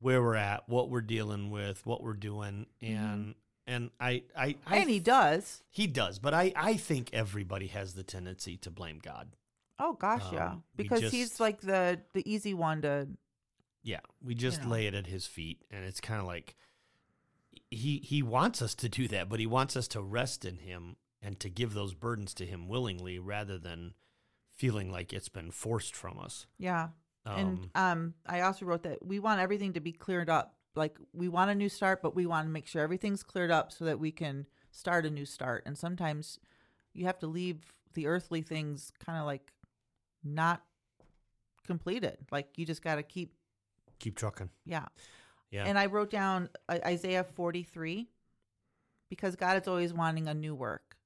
where 0.00 0.22
we're 0.22 0.36
at, 0.36 0.68
what 0.68 0.90
we're 0.90 1.00
dealing 1.00 1.50
with, 1.50 1.84
what 1.86 2.02
we're 2.02 2.12
doing, 2.14 2.66
and 2.80 3.34
and 3.66 3.90
I 4.00 4.22
I, 4.36 4.56
I 4.66 4.76
and 4.78 4.90
he 4.90 5.00
does. 5.00 5.62
he 5.70 5.86
does, 5.86 6.18
but 6.18 6.34
I 6.34 6.52
I 6.56 6.74
think 6.74 7.10
everybody 7.12 7.68
has 7.68 7.94
the 7.94 8.02
tendency 8.02 8.56
to 8.58 8.70
blame 8.70 9.00
God. 9.02 9.36
Oh, 9.84 9.94
gosh, 9.94 10.22
yeah. 10.32 10.50
Um, 10.52 10.62
we 10.76 10.84
Because 10.84 11.00
just- 11.00 11.14
he's 11.14 11.40
like 11.40 11.60
the, 11.60 12.00
the 12.12 12.22
easy 12.30 12.54
one 12.54 12.82
to, 12.82 13.08
Yeah, 13.82 14.00
we 14.22 14.34
just 14.36 14.62
know. 14.62 14.68
lay 14.70 14.86
it 14.86 14.94
at 14.94 15.06
his 15.08 15.26
feet, 15.26 15.64
and 15.72 15.84
it's 15.84 16.00
kind 16.00 16.20
of 16.20 16.26
like 16.26 16.54
he 17.70 17.98
he 17.98 18.22
wants 18.22 18.62
us 18.62 18.74
to 18.76 18.88
do 18.88 19.08
that, 19.08 19.28
but 19.28 19.40
he 19.40 19.46
wants 19.46 19.76
us 19.76 19.88
to 19.88 20.00
rest 20.02 20.44
in 20.44 20.58
him 20.58 20.96
and 21.20 21.38
to 21.40 21.48
give 21.48 21.72
those 21.74 21.94
burdens 21.94 22.34
to 22.34 22.46
him 22.46 22.68
willingly, 22.68 23.18
rather 23.18 23.58
than 23.58 23.94
feeling 24.54 24.90
like 24.90 25.12
it's 25.12 25.28
been 25.28 25.50
forced 25.50 25.96
from 25.96 26.18
us. 26.18 26.46
yeah. 26.58 26.88
Um, 27.24 27.38
and 27.38 27.70
um, 27.76 28.14
I 28.26 28.40
also 28.40 28.66
wrote 28.66 28.82
that 28.82 29.04
we 29.06 29.20
want 29.20 29.40
everything 29.40 29.74
to 29.74 29.80
be 29.80 29.92
cleared 29.92 30.28
up. 30.28 30.56
Like 30.74 30.98
we 31.12 31.28
want 31.28 31.50
a 31.52 31.54
new 31.54 31.68
start, 31.68 32.02
but 32.02 32.16
we 32.16 32.26
want 32.26 32.46
to 32.46 32.50
make 32.50 32.66
sure 32.66 32.82
everything's 32.82 33.22
cleared 33.22 33.50
up 33.52 33.70
so 33.70 33.84
that 33.84 34.00
we 34.00 34.10
can 34.10 34.46
start 34.72 35.06
a 35.06 35.10
new 35.10 35.24
start. 35.24 35.62
And 35.64 35.78
sometimes 35.78 36.40
you 36.94 37.04
have 37.06 37.18
to 37.20 37.28
leave 37.28 37.72
the 37.94 38.06
earthly 38.08 38.42
things 38.42 38.90
kind 39.04 39.18
of 39.20 39.26
like 39.26 39.52
not 40.24 40.62
completed. 41.66 42.18
Like 42.30 42.48
you 42.56 42.66
just 42.66 42.82
got 42.82 42.96
to 42.96 43.02
keep, 43.02 43.34
keep 43.98 44.16
trucking. 44.16 44.50
yeah. 44.64 44.86
Yeah, 45.50 45.64
And 45.66 45.78
I 45.78 45.84
wrote 45.84 46.08
down 46.08 46.48
uh, 46.70 46.78
Isaiah 46.86 47.24
43 47.24 48.08
because 49.10 49.36
God 49.36 49.60
is 49.60 49.68
always 49.68 49.92
wanting 49.92 50.26
a 50.26 50.32
new 50.32 50.54
work. 50.54 50.96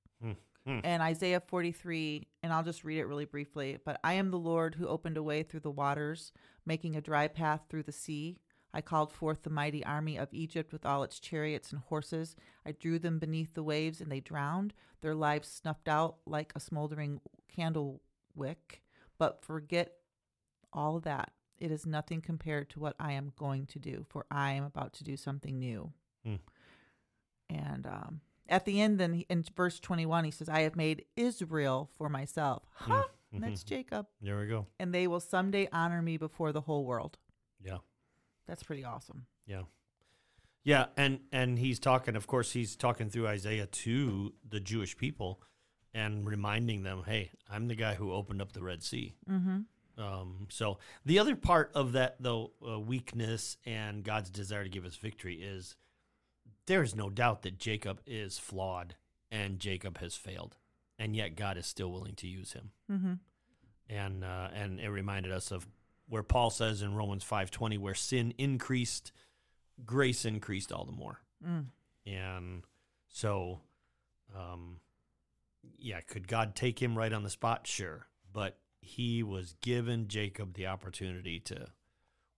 Hmm. 0.67 0.81
And 0.83 1.01
Isaiah 1.01 1.41
43, 1.47 2.27
and 2.43 2.53
I'll 2.53 2.65
just 2.65 2.83
read 2.83 2.99
it 2.99 3.07
really 3.07 3.25
briefly. 3.25 3.79
But 3.85 4.01
I 4.03 4.15
am 4.15 4.33
the 4.33 4.39
Lord 4.39 4.75
who 4.75 4.89
opened 4.89 5.17
a 5.17 5.23
way 5.23 5.45
through 5.45 5.61
the 5.61 5.71
waters, 5.71 6.33
making 6.65 6.97
a 6.97 7.01
dry 7.01 7.29
path 7.29 7.61
through 7.69 7.85
the 7.85 7.93
sea. 7.93 8.41
I 8.75 8.81
called 8.81 9.13
forth 9.13 9.45
the 9.45 9.51
mighty 9.51 9.85
army 9.85 10.17
of 10.17 10.29
Egypt 10.33 10.73
with 10.73 10.85
all 10.85 11.05
its 11.05 11.21
chariots 11.21 11.71
and 11.71 11.81
horses. 11.83 12.35
I 12.67 12.73
drew 12.73 12.99
them 12.99 13.21
beneath 13.21 13.55
the 13.55 13.63
waves, 13.63 14.01
and 14.01 14.11
they 14.11 14.19
drowned, 14.19 14.75
their 15.03 15.15
lives 15.15 15.47
snuffed 15.49 15.87
out 15.87 16.17
like 16.27 16.53
a 16.57 16.61
smoldering 16.61 17.21
candle 17.49 18.01
wick. 18.35 18.83
But 19.19 19.43
forget 19.43 19.93
all 20.73 20.97
of 20.97 21.05
that. 21.05 21.33
It 21.59 21.71
is 21.71 21.87
nothing 21.87 22.21
compared 22.21 22.69
to 22.71 22.81
what 22.81 22.95
I 23.01 23.13
am 23.13 23.33
going 23.37 23.67
to 23.67 23.79
do, 23.79 24.05
for 24.09 24.27
I 24.31 24.53
am 24.53 24.65
about 24.65 24.93
to 24.95 25.05
do 25.05 25.17
something 25.17 25.59
new. 25.59 25.93
Hmm. 26.25 26.35
And 27.49 27.87
um, 27.87 28.21
at 28.49 28.65
the 28.65 28.81
end, 28.81 28.99
then 28.99 29.25
in 29.29 29.45
verse 29.57 29.81
21, 29.81 30.25
he 30.25 30.31
says, 30.31 30.49
I 30.49 30.61
have 30.61 30.77
made 30.77 31.05
Israel 31.17 31.91
for 31.97 32.09
myself. 32.09 32.65
Huh? 32.75 33.05
And 33.33 33.43
That's 33.43 33.65
Jacob. 33.65 34.07
there 34.21 34.39
we 34.39 34.47
go. 34.47 34.67
And 34.79 34.95
they 34.95 35.07
will 35.07 35.21
someday 35.21 35.69
honor 35.73 36.03
me 36.03 36.17
before 36.17 36.53
the 36.53 36.63
whole 36.63 36.85
world. 36.85 37.19
Yeah. 37.63 37.79
That's 38.47 38.63
pretty 38.63 38.85
awesome. 38.85 39.27
Yeah. 39.47 39.63
Yeah, 40.63 40.87
and 40.97 41.21
and 41.31 41.61
he's 41.61 41.79
talking 41.79 42.17
of 42.17 42.27
course 42.27 42.51
he's 42.51 42.75
talking 42.75 43.09
through 43.09 43.29
Isaiah 43.29 43.67
to 43.67 44.35
the 44.49 44.59
Jewish 44.59 44.97
people 44.97 45.41
and 45.97 46.29
reminding 46.29 46.83
them, 46.83 47.03
"Hey, 47.07 47.31
I'm 47.51 47.69
the 47.69 47.75
guy 47.75 47.95
who 47.95 48.13
opened 48.13 48.43
up 48.43 48.53
the 48.53 48.63
Red 48.63 48.83
Sea." 48.83 49.15
Mm-hmm. 49.29 49.59
Um, 49.99 50.47
so 50.51 50.79
the 51.07 51.19
other 51.19 51.35
part 51.35 51.71
of 51.75 51.93
that 51.93 52.17
though 52.21 52.53
uh, 52.67 52.79
weakness 52.79 53.57
and 53.65 54.05
God's 54.05 54.29
desire 54.29 54.65
to 54.65 54.69
give 54.69 54.85
us 54.85 54.97
victory 54.97 55.37
is 55.37 55.75
there 56.67 56.83
is 56.83 56.95
no 56.95 57.09
doubt 57.09 57.43
that 57.43 57.59
Jacob 57.59 58.01
is 58.07 58.39
flawed 58.39 58.95
and 59.31 59.59
Jacob 59.59 59.99
has 59.99 60.15
failed, 60.15 60.57
and 60.99 61.17
yet 61.17 61.35
God 61.35 61.57
is 61.57 61.67
still 61.67 61.91
willing 61.91 62.15
to 62.17 62.29
use 62.29 62.53
him. 62.53 62.71
Mm-hmm. 62.93 63.13
And 63.89 64.25
uh, 64.25 64.49
and 64.55 64.81
it 64.81 64.91
reminded 64.91 65.33
us 65.33 65.51
of 65.51 65.67
where 66.09 66.23
Paul 66.23 66.51
says 66.51 66.83
in 66.83 66.95
Romans 66.95 67.25
five 67.25 67.51
twenty, 67.51 67.79
where 67.79 67.95
sin 67.95 68.35
increased, 68.37 69.13
grace 69.85 70.25
increased 70.25 70.73
all 70.73 70.85
the 70.85 70.93
more. 70.93 71.21
Mm. 71.47 71.67
And 72.07 72.63
so, 73.09 73.61
um, 74.35 74.81
yeah, 75.79 76.01
could 76.01 76.29
God 76.29 76.55
take 76.55 76.81
him 76.81 76.97
right 76.97 77.13
on 77.13 77.23
the 77.23 77.31
spot? 77.31 77.67
Sure. 77.67 78.07
But 78.33 78.59
he 78.81 79.23
was 79.23 79.55
given 79.61 80.09
Jacob 80.09 80.55
the 80.55 80.67
opportunity 80.67 81.41
to 81.41 81.69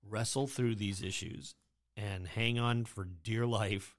wrestle 0.08 0.46
through 0.46 0.76
these 0.76 1.02
issues 1.02 1.54
and 1.96 2.26
hang 2.26 2.58
on 2.58 2.84
for 2.84 3.04
dear 3.04 3.46
life 3.46 3.96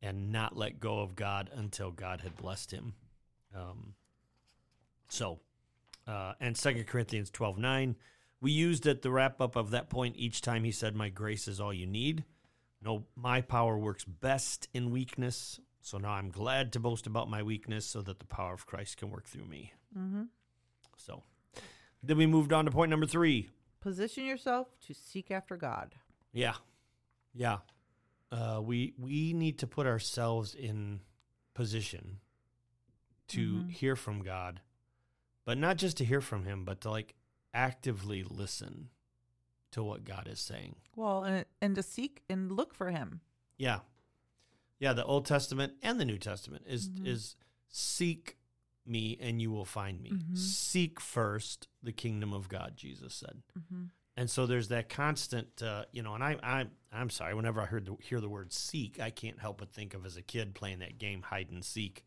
and 0.00 0.30
not 0.30 0.56
let 0.56 0.80
go 0.80 1.00
of 1.00 1.16
God 1.16 1.50
until 1.52 1.90
God 1.90 2.20
had 2.20 2.36
blessed 2.36 2.70
him. 2.70 2.94
Um, 3.54 3.94
so, 5.08 5.40
uh, 6.06 6.34
and 6.40 6.56
Second 6.56 6.86
Corinthians 6.86 7.30
twelve 7.30 7.58
nine, 7.58 7.96
we 8.40 8.52
used 8.52 8.86
at 8.86 9.02
the 9.02 9.10
wrap 9.10 9.40
up 9.40 9.56
of 9.56 9.70
that 9.70 9.90
point 9.90 10.16
each 10.16 10.40
time 10.40 10.64
he 10.64 10.70
said, 10.70 10.94
My 10.94 11.08
grace 11.08 11.48
is 11.48 11.60
all 11.60 11.72
you 11.72 11.86
need. 11.86 12.24
No, 12.82 13.06
my 13.16 13.40
power 13.40 13.76
works 13.76 14.04
best 14.04 14.68
in 14.72 14.90
weakness. 14.90 15.58
So 15.80 15.98
now 15.98 16.10
I'm 16.12 16.30
glad 16.30 16.72
to 16.72 16.80
boast 16.80 17.06
about 17.06 17.30
my 17.30 17.42
weakness 17.42 17.86
so 17.86 18.02
that 18.02 18.18
the 18.18 18.26
power 18.26 18.52
of 18.52 18.66
Christ 18.66 18.96
can 18.98 19.10
work 19.10 19.26
through 19.26 19.44
me. 19.46 19.72
Mm-hmm. 19.96 20.24
So 20.96 21.22
then 22.02 22.16
we 22.18 22.26
moved 22.26 22.52
on 22.52 22.64
to 22.64 22.70
point 22.70 22.90
number 22.90 23.06
three. 23.06 23.48
Position 23.80 24.24
yourself 24.24 24.68
to 24.86 24.94
seek 24.94 25.30
after 25.30 25.56
God. 25.56 25.94
Yeah. 26.32 26.54
Yeah. 27.32 27.58
Uh, 28.30 28.60
we 28.62 28.92
we 28.98 29.32
need 29.32 29.58
to 29.60 29.66
put 29.66 29.86
ourselves 29.86 30.54
in 30.54 31.00
position 31.54 32.20
to 33.28 33.54
Mhm. 33.62 33.70
hear 33.70 33.96
from 33.96 34.22
God, 34.22 34.60
but 35.44 35.56
not 35.58 35.76
just 35.78 35.96
to 35.98 36.04
hear 36.04 36.20
from 36.20 36.44
him, 36.44 36.64
but 36.64 36.80
to 36.82 36.90
like 36.90 37.14
actively 37.54 38.22
listen 38.22 38.90
to 39.70 39.82
what 39.82 40.04
God 40.04 40.26
is 40.28 40.40
saying. 40.40 40.76
Well, 40.96 41.24
and 41.24 41.46
and 41.62 41.74
to 41.76 41.82
seek 41.82 42.22
and 42.28 42.50
look 42.52 42.74
for 42.74 42.90
Him. 42.90 43.20
Yeah. 43.56 43.80
Yeah, 44.78 44.92
the 44.92 45.04
Old 45.04 45.26
Testament 45.26 45.74
and 45.82 45.98
the 46.00 46.04
New 46.04 46.18
Testament 46.18 46.64
is 46.66 46.88
Mhm. 46.88 47.06
is 47.06 47.36
seek 47.68 48.38
me 48.86 49.16
and 49.20 49.42
you 49.42 49.50
will 49.50 49.64
find 49.64 50.00
me. 50.00 50.10
Mhm. 50.10 50.36
Seek 50.38 51.00
first 51.00 51.68
the 51.82 51.92
kingdom 51.92 52.32
of 52.32 52.48
God, 52.48 52.76
Jesus 52.76 53.14
said. 53.14 53.42
Mm-hmm. 53.58 53.84
And 54.16 54.30
so 54.30 54.46
there's 54.46 54.68
that 54.68 54.88
constant, 54.88 55.62
uh, 55.62 55.84
you 55.92 56.02
know. 56.02 56.14
And 56.14 56.24
I, 56.24 56.38
I, 56.42 56.66
I'm 56.90 57.10
sorry. 57.10 57.34
Whenever 57.34 57.60
I 57.60 57.66
heard 57.66 57.84
the, 57.86 57.96
hear 58.00 58.20
the 58.20 58.28
word 58.28 58.52
"seek," 58.52 58.98
I 58.98 59.10
can't 59.10 59.38
help 59.38 59.58
but 59.58 59.72
think 59.72 59.94
of 59.94 60.04
as 60.06 60.16
a 60.16 60.22
kid 60.22 60.54
playing 60.54 60.78
that 60.80 60.98
game 60.98 61.22
hide 61.22 61.50
and 61.50 61.64
seek. 61.64 62.04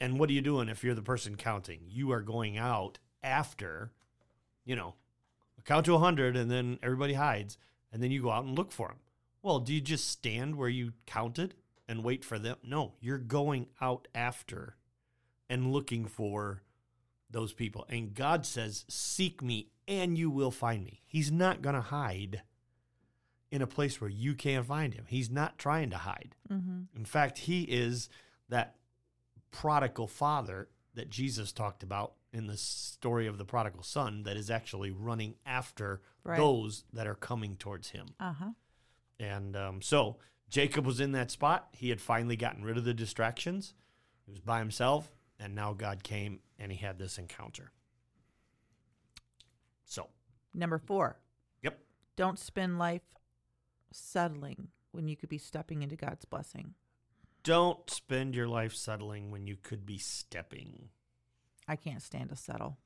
And 0.00 0.18
what 0.20 0.28
are 0.28 0.32
you 0.34 0.42
doing 0.42 0.68
if 0.68 0.84
you're 0.84 0.94
the 0.94 1.02
person 1.02 1.36
counting? 1.36 1.80
You 1.88 2.10
are 2.12 2.20
going 2.22 2.56
out 2.58 2.98
after, 3.22 3.92
you 4.64 4.76
know, 4.76 4.94
count 5.64 5.86
to 5.86 5.98
hundred, 5.98 6.36
and 6.36 6.50
then 6.50 6.78
everybody 6.82 7.14
hides, 7.14 7.56
and 7.90 8.02
then 8.02 8.10
you 8.10 8.20
go 8.22 8.30
out 8.30 8.44
and 8.44 8.56
look 8.56 8.70
for 8.70 8.88
them. 8.88 8.98
Well, 9.42 9.58
do 9.60 9.72
you 9.72 9.80
just 9.80 10.08
stand 10.08 10.56
where 10.56 10.68
you 10.68 10.92
counted 11.06 11.54
and 11.88 12.02
wait 12.04 12.24
for 12.24 12.38
them? 12.38 12.56
No, 12.62 12.94
you're 13.00 13.18
going 13.18 13.66
out 13.80 14.08
after 14.14 14.76
and 15.48 15.72
looking 15.72 16.06
for 16.06 16.62
those 17.30 17.52
people. 17.52 17.86
And 17.88 18.14
God 18.14 18.46
says, 18.46 18.84
Seek 18.88 19.42
me 19.42 19.68
and 19.86 20.16
you 20.16 20.30
will 20.30 20.50
find 20.50 20.84
me. 20.84 21.02
He's 21.06 21.30
not 21.30 21.62
going 21.62 21.74
to 21.74 21.80
hide 21.80 22.42
in 23.50 23.62
a 23.62 23.66
place 23.66 24.00
where 24.00 24.10
you 24.10 24.34
can't 24.34 24.66
find 24.66 24.94
him. 24.94 25.04
He's 25.08 25.30
not 25.30 25.58
trying 25.58 25.90
to 25.90 25.98
hide. 25.98 26.34
Mm-hmm. 26.50 26.96
In 26.96 27.04
fact, 27.04 27.38
he 27.38 27.62
is 27.62 28.08
that 28.48 28.76
prodigal 29.50 30.06
father 30.08 30.68
that 30.94 31.10
Jesus 31.10 31.52
talked 31.52 31.82
about 31.82 32.14
in 32.32 32.46
the 32.46 32.56
story 32.56 33.26
of 33.26 33.38
the 33.38 33.44
prodigal 33.44 33.82
son 33.82 34.24
that 34.24 34.36
is 34.36 34.50
actually 34.50 34.90
running 34.90 35.34
after 35.46 36.00
Right. 36.26 36.38
those 36.38 36.84
that 36.94 37.06
are 37.06 37.14
coming 37.14 37.54
towards 37.56 37.90
him. 37.90 38.06
Uh 38.18 38.32
huh. 38.32 38.50
And 39.20 39.54
um, 39.54 39.82
so 39.82 40.16
Jacob 40.48 40.86
was 40.86 41.00
in 41.00 41.12
that 41.12 41.30
spot. 41.30 41.68
He 41.72 41.88
had 41.90 42.00
finally 42.00 42.36
gotten 42.36 42.64
rid 42.64 42.76
of 42.76 42.84
the 42.84 42.94
distractions. 42.94 43.74
He 44.24 44.30
was 44.30 44.40
by 44.40 44.58
himself, 44.60 45.10
and 45.38 45.54
now 45.54 45.72
God 45.72 46.02
came 46.02 46.40
and 46.58 46.70
he 46.70 46.78
had 46.78 46.98
this 46.98 47.18
encounter. 47.18 47.72
So, 49.84 50.08
Number 50.54 50.78
four. 50.78 51.18
Yep. 51.62 51.78
Don't 52.16 52.38
spend 52.38 52.78
life 52.78 53.02
settling 53.92 54.68
when 54.92 55.08
you 55.08 55.16
could 55.16 55.28
be 55.28 55.38
stepping 55.38 55.82
into 55.82 55.96
God's 55.96 56.24
blessing. 56.24 56.74
don't 57.42 57.90
spend 57.90 58.34
your 58.34 58.48
life 58.48 58.74
settling 58.74 59.30
when 59.30 59.46
you 59.46 59.56
could 59.56 59.84
be 59.84 59.98
stepping. 59.98 60.88
I 61.68 61.76
can't 61.76 62.00
stand 62.02 62.30
to 62.30 62.36
settle. 62.36 62.78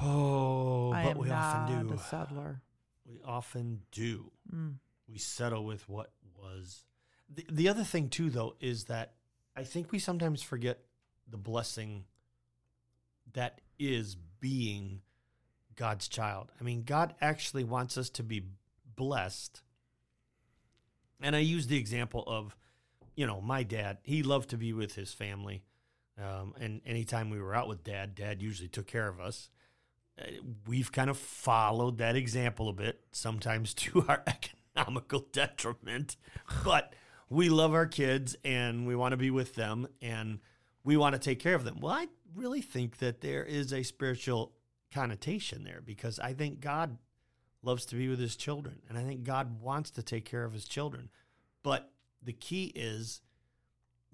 Oh, 0.00 0.92
I 0.92 1.04
but 1.04 1.16
we 1.16 1.30
often 1.30 1.88
do. 1.88 1.94
a 1.94 1.98
settler. 1.98 2.62
We 3.06 3.20
often 3.24 3.82
do. 3.92 4.30
Mm. 4.54 4.74
We 5.10 5.18
settle 5.18 5.64
with 5.64 5.88
what 5.88 6.12
was. 6.40 6.84
The, 7.28 7.46
the 7.50 7.68
other 7.68 7.84
thing, 7.84 8.08
too, 8.08 8.30
though, 8.30 8.54
is 8.60 8.84
that 8.84 9.14
I 9.56 9.64
think 9.64 9.92
we 9.92 9.98
sometimes 9.98 10.42
forget 10.42 10.80
the 11.28 11.36
blessing 11.36 12.04
that 13.32 13.60
is 13.78 14.16
being 14.40 15.02
God's 15.76 16.08
child. 16.08 16.52
I 16.60 16.64
mean, 16.64 16.82
God 16.84 17.14
actually 17.20 17.64
wants 17.64 17.96
us 17.96 18.10
to 18.10 18.22
be 18.22 18.42
blessed. 18.96 19.62
And 21.20 21.36
I 21.36 21.40
use 21.40 21.66
the 21.66 21.78
example 21.78 22.24
of, 22.26 22.56
you 23.14 23.26
know, 23.26 23.40
my 23.40 23.62
dad. 23.62 23.98
He 24.02 24.22
loved 24.22 24.50
to 24.50 24.56
be 24.56 24.72
with 24.72 24.94
his 24.94 25.12
family. 25.12 25.62
Um, 26.18 26.54
and 26.60 26.80
anytime 26.84 27.30
we 27.30 27.40
were 27.40 27.54
out 27.54 27.68
with 27.68 27.84
dad, 27.84 28.14
dad 28.14 28.42
usually 28.42 28.68
took 28.68 28.86
care 28.86 29.08
of 29.08 29.20
us. 29.20 29.48
Uh, 30.20 30.24
We've 30.66 30.92
kind 30.92 31.08
of 31.08 31.16
followed 31.16 31.98
that 31.98 32.16
example 32.16 32.68
a 32.68 32.74
bit, 32.74 33.00
sometimes 33.12 33.74
to 33.84 34.04
our 34.08 34.22
economical 34.80 35.20
detriment. 35.32 36.16
But 36.64 36.94
we 37.28 37.48
love 37.48 37.74
our 37.74 37.86
kids 37.86 38.36
and 38.44 38.86
we 38.86 38.96
want 38.96 39.12
to 39.12 39.16
be 39.16 39.30
with 39.30 39.54
them 39.54 39.86
and 40.02 40.40
we 40.84 40.96
want 40.96 41.14
to 41.14 41.18
take 41.18 41.38
care 41.38 41.54
of 41.54 41.64
them. 41.64 41.80
Well, 41.80 41.92
I 41.92 42.08
really 42.34 42.62
think 42.62 42.98
that 42.98 43.20
there 43.20 43.44
is 43.44 43.72
a 43.72 43.82
spiritual 43.82 44.52
connotation 44.92 45.64
there 45.64 45.80
because 45.84 46.18
I 46.18 46.32
think 46.32 46.60
God 46.60 46.98
loves 47.62 47.84
to 47.86 47.96
be 47.96 48.08
with 48.08 48.18
his 48.18 48.36
children 48.36 48.80
and 48.88 48.98
I 48.98 49.04
think 49.04 49.24
God 49.24 49.60
wants 49.60 49.90
to 49.92 50.02
take 50.02 50.24
care 50.24 50.44
of 50.44 50.52
his 50.52 50.64
children. 50.64 51.10
But 51.62 51.90
the 52.22 52.32
key 52.32 52.72
is 52.74 53.20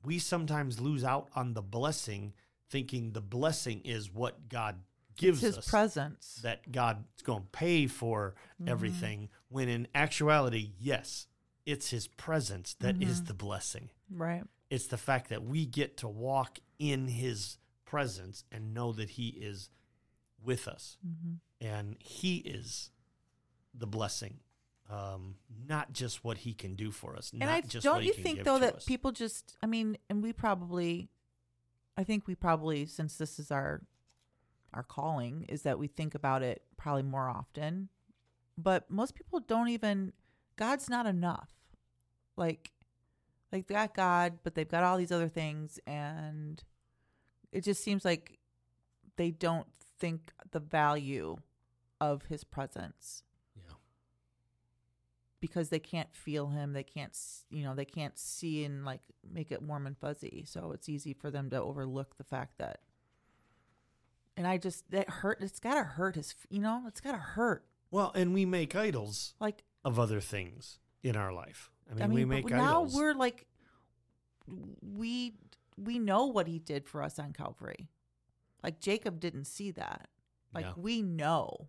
we 0.05 0.19
sometimes 0.19 0.81
lose 0.81 1.05
out 1.05 1.29
on 1.35 1.55
the 1.55 1.63
blessing 1.63 2.33
thinking 2.69 3.13
the 3.13 3.21
blessing 3.21 3.81
is 3.85 4.13
what 4.13 4.49
God 4.49 4.77
gives 5.17 5.39
It's 5.43 5.57
his 5.57 5.59
us 5.59 5.69
presence. 5.69 6.41
that 6.43 6.71
God's 6.73 7.23
going 7.23 7.43
to 7.43 7.49
pay 7.49 7.87
for 7.87 8.35
Mhm. 8.61 8.69
everything 8.69 9.29
when 9.49 9.69
in 9.69 9.89
actuality 9.95 10.73
yes 10.79 11.27
it's 11.65 11.91
his 11.91 12.07
presence 12.07 12.75
that 12.75 13.03
is 13.03 13.23
Mhm. 13.23 13.27
the 13.27 13.35
blessing 13.35 13.91
Right. 14.11 14.45
it's 14.71 14.87
the 14.87 14.99
fact 14.99 15.29
that 15.31 15.43
we 15.45 15.67
get 15.67 15.97
to 15.99 16.09
walk 16.09 16.59
in 16.79 17.09
his 17.09 17.59
presence 17.85 18.45
and 18.53 18.73
know 18.75 18.93
that 18.93 19.11
he 19.11 19.29
is 19.31 19.71
with 20.43 20.69
us 20.69 20.97
Mm-hmm. 21.07 21.35
and 21.61 21.97
he 22.01 22.37
is 22.39 22.91
the 23.75 23.87
blessing 23.87 24.41
um, 24.89 25.35
not 25.67 25.93
just 25.93 26.23
what 26.23 26.39
he 26.39 26.55
can 26.55 26.77
do 26.77 26.93
for 26.93 27.17
us 27.17 27.31
And 27.33 27.41
not 27.41 27.49
I 27.49 27.61
just 27.63 27.83
don't 27.83 27.95
what 27.97 28.03
he 28.03 28.09
you 28.11 28.15
can 28.15 28.23
think 28.23 28.45
though 28.45 28.61
that 28.61 28.77
us. 28.77 28.85
people 28.85 29.11
just 29.11 29.57
I 29.61 29.67
mean, 29.67 29.99
and 30.09 30.23
we 30.23 30.33
probably 30.33 31.09
I 31.97 32.05
think 32.05 32.29
we 32.29 32.37
probably 32.37 32.87
since 32.87 33.17
this 33.17 33.41
is 33.41 33.51
our 33.51 33.83
our 34.77 34.83
calling 34.83 35.47
is 35.49 35.63
that 35.63 35.79
we 35.79 35.89
think 35.89 36.15
about 36.15 36.43
it 36.43 36.63
probably 36.77 37.03
more 37.03 37.29
often. 37.29 37.89
But 38.59 38.91
most 38.91 39.15
people 39.15 39.41
don't 39.41 39.69
even 39.69 40.13
God's 40.57 40.89
not 40.89 41.07
enough. 41.07 41.51
Like 42.37 42.71
like 43.53 43.67
they 43.67 43.75
got 43.75 43.95
God, 43.95 44.39
but 44.45 44.55
they've 44.55 44.69
got 44.69 44.85
all 44.85 44.99
these 44.99 45.13
other 45.13 45.29
things 45.29 45.81
and 45.87 46.63
it 47.53 47.65
just 47.65 47.83
seems 47.83 48.05
like 48.05 48.39
they 49.17 49.31
don't 49.31 49.67
think 49.99 50.33
the 50.51 50.61
value 50.61 51.37
of 52.01 52.27
his 52.27 52.45
presence 52.45 53.23
yeah 53.57 53.73
because 55.41 55.71
they 55.71 55.79
can't 55.79 56.15
feel 56.15 56.49
him 56.49 56.75
they 56.75 56.83
can't 56.83 57.17
you 57.49 57.65
know 57.65 57.75
they 57.75 57.87
can't 57.87 58.19
see 58.19 58.65
and 58.65 58.85
like 58.85 59.01
make 59.33 59.51
it 59.51 59.63
warm 59.63 59.87
and 59.87 59.97
fuzzy 59.97 60.45
so 60.47 60.73
it's 60.73 60.89
easy 60.89 61.15
for 61.15 61.31
them 61.31 61.49
to 61.49 61.61
overlook 61.61 62.19
the 62.19 62.25
fact 62.25 62.59
that 62.59 62.81
and 64.37 64.47
i 64.47 64.57
just 64.59 64.89
that 64.91 65.09
hurt 65.09 65.39
it's 65.41 65.59
gotta 65.61 65.83
hurt 65.83 66.15
his 66.17 66.35
you 66.51 66.61
know 66.61 66.83
it's 66.87 67.01
gotta 67.01 67.19
hurt 67.19 67.65
well 67.91 68.13
and 68.15 68.33
we 68.35 68.45
make 68.45 68.75
idols 68.77 69.35
like 69.41 69.63
of 69.85 69.99
other 69.99 70.21
things 70.21 70.79
in 71.03 71.17
our 71.17 71.33
life 71.33 71.71
i 71.91 71.95
mean, 71.95 72.03
i 72.03 72.07
mean, 72.07 72.15
we 72.15 72.25
make 72.25 72.49
now 72.51 72.81
idols 72.81 72.95
we're 72.95 73.15
like 73.15 73.47
we 74.83 75.35
we 75.77 75.99
know 75.99 76.27
what 76.27 76.47
he 76.47 76.59
did 76.59 76.87
for 76.87 77.03
us 77.03 77.19
on 77.19 77.33
calvary 77.33 77.89
like 78.63 78.81
jacob 78.81 79.21
didn't 79.21 79.45
see 79.45 79.71
that 79.71 80.09
like 80.55 80.65
Yeah. 80.65 80.73
we 80.77 81.03
know 81.03 81.69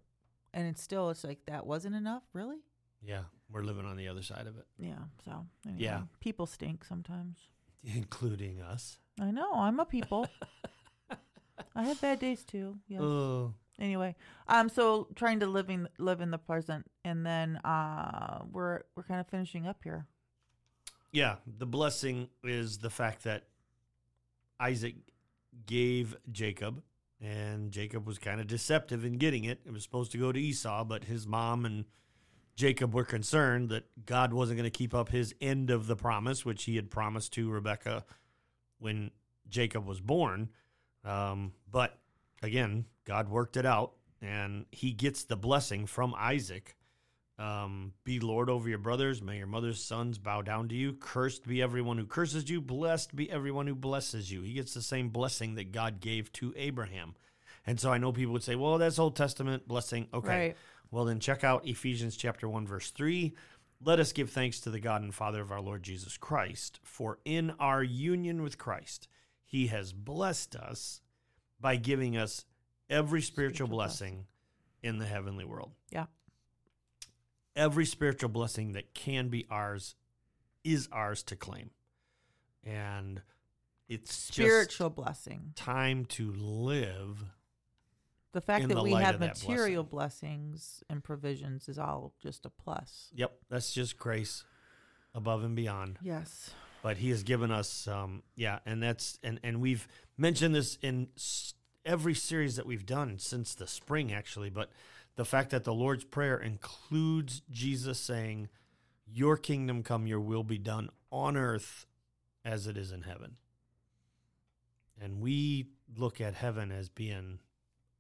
and 0.54 0.68
it's 0.68 0.82
still 0.82 1.10
it's 1.10 1.24
like 1.24 1.46
that 1.48 1.66
wasn't 1.66 1.96
enough 1.96 2.24
really 2.34 2.60
Yeah, 3.04 3.24
we're 3.52 3.64
living 3.64 3.86
on 3.86 3.96
the 3.96 4.08
other 4.08 4.24
side 4.24 4.48
of 4.48 4.58
it, 4.58 4.66
Yeah. 4.80 5.04
So 5.24 5.46
anyway, 5.66 5.84
Yeah. 5.84 6.02
people 6.20 6.48
stink 6.48 6.84
sometimes. 6.84 7.38
including 7.84 8.60
us. 8.60 8.98
I 9.22 9.30
know. 9.32 9.52
I'm 9.54 9.80
a 9.80 9.86
people. 9.86 10.28
I 11.78 11.84
have 11.84 12.02
bad 12.02 12.20
days 12.20 12.44
too. 12.44 12.78
Yes. 12.88 13.02
Oh, 13.02 13.54
anyway, 13.80 14.16
um, 14.48 14.68
so 14.68 15.08
trying 15.16 15.40
to 15.42 15.48
living 15.48 15.88
live 16.00 16.20
in 16.22 16.32
the 16.32 16.38
present, 16.40 16.90
and 17.06 17.26
then 17.26 17.58
uh, 17.58 18.40
we're 18.52 18.82
we're 18.96 19.04
kind 19.04 19.20
of 19.22 19.28
finishing 19.28 19.68
up 19.68 19.78
here. 19.84 20.08
yeah. 21.12 21.36
The 21.46 21.68
blessing 21.68 22.30
is 22.44 22.80
the 22.80 22.90
fact 22.90 23.24
that 23.24 23.44
Isaac 24.60 24.96
gave 25.68 26.16
Jacob, 26.32 26.82
and 27.22 27.72
Jacob 27.72 28.08
was 28.08 28.18
kind 28.18 28.42
of 28.42 28.48
deceptive 28.48 29.06
in 29.06 29.18
getting 29.18 29.44
it. 29.44 29.60
It 29.66 29.72
was 29.72 29.84
supposed 29.84 30.12
to 30.14 30.18
go 30.18 30.32
to 30.32 30.40
Esau, 30.40 30.84
but 30.84 31.04
his 31.04 31.28
mom 31.28 31.64
and 31.66 31.86
Jacob 32.56 32.96
were 32.96 33.06
concerned 33.06 33.70
that 33.70 33.86
God 34.06 34.34
wasn't 34.34 34.58
going 34.58 34.70
to 34.70 34.76
keep 34.76 34.96
up 34.96 35.10
his 35.10 35.36
end 35.40 35.70
of 35.70 35.86
the 35.86 35.96
promise, 35.96 36.44
which 36.44 36.64
he 36.64 36.76
had 36.76 36.90
promised 36.90 37.34
to 37.34 37.52
Rebekah 37.52 38.04
when 38.80 39.12
Jacob 39.48 39.86
was 39.86 40.00
born. 40.02 40.50
Um, 41.08 41.54
but 41.72 41.98
again, 42.44 42.86
God 43.06 43.30
worked 43.30 43.58
it 43.58 43.66
out, 43.66 43.94
and 44.22 44.66
he 44.72 44.92
gets 44.92 45.24
the 45.24 45.38
blessing 45.38 45.86
from 45.86 46.14
Isaac. 46.18 46.76
Um, 47.40 47.94
be 48.04 48.20
Lord 48.20 48.50
over 48.50 48.68
your 48.68 48.80
brothers. 48.80 49.22
May 49.22 49.38
your 49.38 49.48
mother's 49.48 49.82
sons 49.84 50.18
bow 50.18 50.42
down 50.42 50.70
to 50.70 50.76
you. 50.76 50.94
Cursed 50.94 51.48
be 51.48 51.62
everyone 51.62 51.98
who 51.98 52.06
curses 52.06 52.50
you. 52.50 52.60
Blessed 52.60 53.16
be 53.16 53.32
everyone 53.32 53.68
who 53.68 53.76
blesses 53.76 54.32
you. 54.32 54.42
He 54.42 54.54
gets 54.54 54.74
the 54.74 54.82
same 54.82 55.10
blessing 55.10 55.56
that 55.56 55.72
God 55.72 56.00
gave 56.02 56.34
to 56.34 56.54
Abraham. 56.58 57.16
And 57.66 57.80
so 57.80 57.92
I 57.92 58.00
know 58.00 58.12
people 58.12 58.34
would 58.34 58.44
say, 58.44 58.56
well, 58.56 58.78
that's 58.78 58.98
Old 58.98 59.16
Testament 59.16 59.68
blessing. 59.68 60.08
Okay. 60.14 60.30
Right. 60.30 60.58
Well, 60.90 61.06
then 61.06 61.20
check 61.20 61.44
out 61.44 61.68
Ephesians 61.68 62.18
chapter 62.18 62.50
1, 62.50 62.66
verse 62.66 62.92
3. 62.92 63.36
Let 63.84 64.00
us 64.00 64.14
give 64.14 64.32
thanks 64.32 64.60
to 64.62 64.72
the 64.72 64.80
God 64.80 65.02
and 65.04 65.14
Father 65.14 65.42
of 65.42 65.52
our 65.52 65.62
Lord 65.62 65.84
Jesus 65.84 66.18
Christ, 66.18 66.80
for 66.84 67.20
in 67.26 67.52
our 67.60 67.84
union 67.84 68.42
with 68.42 68.58
Christ, 68.58 69.08
he 69.48 69.68
has 69.68 69.94
blessed 69.94 70.56
us 70.56 71.02
by 71.60 71.78
giving 71.78 72.18
us 72.18 72.46
every 72.90 73.22
spiritual, 73.22 73.68
Spiritual 73.68 73.78
blessing 73.78 74.26
in 74.84 75.00
the 75.00 75.06
heavenly 75.06 75.46
world. 75.46 75.72
Yeah. 75.90 76.06
Every 77.56 77.86
spiritual 77.86 78.30
blessing 78.30 78.74
that 78.74 78.94
can 78.94 79.30
be 79.30 79.48
ours 79.50 79.96
is 80.64 80.90
ours 80.92 81.24
to 81.24 81.36
claim. 81.36 81.72
And 82.64 83.22
it's 83.88 84.14
Spiritual 84.14 84.90
blessing. 84.90 85.54
time 85.56 86.06
to 86.06 86.34
live. 86.34 87.24
The 88.34 88.42
fact 88.42 88.68
that 88.68 88.76
the 88.76 88.84
we 88.84 88.92
have 88.92 89.20
material 89.20 89.84
blessings 89.84 90.84
and 90.90 91.02
provisions 91.02 91.70
is 91.70 91.80
all 91.80 92.14
just 92.22 92.46
a 92.46 92.50
plus. 92.50 93.10
Yep, 93.16 93.32
that's 93.50 93.74
just 93.74 93.98
grace 93.98 94.44
above 95.16 95.44
and 95.44 95.56
beyond. 95.56 95.98
Yes. 96.04 96.52
But 96.88 96.96
he 96.96 97.10
has 97.10 97.24
given 97.24 97.52
us 97.52 97.86
um 97.90 98.24
yeah 98.38 98.60
and 98.66 98.82
that's 98.82 99.20
and 99.22 99.42
and 99.44 99.60
we've 99.60 99.90
mentioned 100.18 100.56
this 100.56 100.78
in 100.82 101.10
every 101.86 102.14
series 102.14 102.56
that 102.56 102.66
we've 102.66 102.86
done 102.86 103.20
since 103.20 103.54
the 103.54 103.68
spring 103.68 104.14
actually 104.14 104.50
but 104.50 104.70
the 105.18 105.26
fact 105.26 105.50
that 105.50 105.66
the 105.66 105.74
lord's 105.74 106.06
prayer 106.06 106.38
includes 106.38 107.42
jesus 107.52 108.00
saying 108.00 108.48
your 109.06 109.36
kingdom 109.36 109.84
come 109.84 110.08
your 110.08 110.22
will 110.22 110.44
be 110.44 110.58
done 110.58 110.90
on 111.12 111.36
earth 111.36 111.86
as 112.46 112.68
it 112.68 112.78
is 112.78 112.94
in 112.94 113.02
heaven 113.02 113.36
and 115.02 115.20
we 115.20 115.68
look 115.98 116.22
at 116.22 116.36
heaven 116.36 116.72
as 116.72 116.88
being 116.88 117.40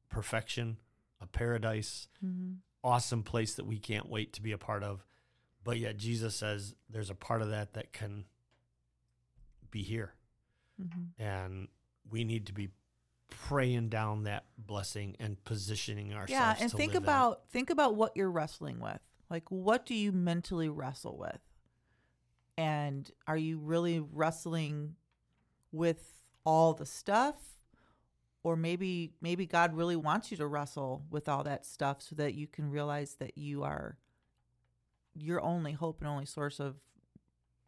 perfection 0.09 0.77
a 1.19 1.27
paradise 1.27 2.07
hmm 2.21 2.53
awesome 2.83 3.21
place 3.23 3.55
that 3.55 3.65
we 3.65 3.77
can't 3.77 4.07
wait 4.07 4.31
to 4.33 4.41
be 4.41 4.53
a 4.53 4.57
part 4.57 4.81
of. 4.81 5.05
But 5.63 5.77
yet 5.77 5.97
Jesus 5.97 6.35
says 6.35 6.73
there's 6.89 7.09
a 7.09 7.15
part 7.15 7.41
of 7.41 7.49
that 7.49 7.73
that 7.73 7.91
can 7.91 8.23
be 9.71 9.83
here. 9.83 10.13
hmm 10.79 11.21
And 11.21 11.67
we 12.09 12.23
need 12.23 12.47
to 12.47 12.53
be 12.53 12.69
praying 13.29 13.89
down 13.89 14.23
that 14.23 14.45
blessing 14.57 15.15
and 15.19 15.43
positioning 15.43 16.13
ourselves. 16.13 16.31
Yeah, 16.31 16.55
and 16.59 16.71
think 16.71 16.95
about 16.95 17.49
think 17.49 17.69
about 17.69 17.95
what 17.95 18.15
you're 18.15 18.31
wrestling 18.31 18.79
with. 18.79 18.99
Like, 19.29 19.49
what 19.51 19.85
do 19.85 19.93
you 19.93 20.11
mentally 20.11 20.69
wrestle 20.69 21.17
with? 21.17 21.41
And 22.57 23.09
are 23.27 23.37
you 23.37 23.59
really 23.59 23.99
wrestling 23.99 24.95
with 25.71 26.13
all 26.45 26.73
the 26.73 26.85
stuff, 26.85 27.35
or 28.43 28.55
maybe 28.55 29.13
maybe 29.21 29.45
God 29.45 29.75
really 29.75 29.97
wants 29.97 30.31
you 30.31 30.37
to 30.37 30.47
wrestle 30.47 31.03
with 31.09 31.27
all 31.27 31.43
that 31.43 31.65
stuff 31.65 32.01
so 32.01 32.15
that 32.15 32.33
you 32.33 32.47
can 32.47 32.71
realize 32.71 33.15
that 33.15 33.37
you 33.37 33.63
are 33.63 33.97
your 35.13 35.41
only 35.41 35.73
hope 35.73 35.99
and 35.99 36.07
only 36.09 36.25
source 36.25 36.59
of 36.59 36.77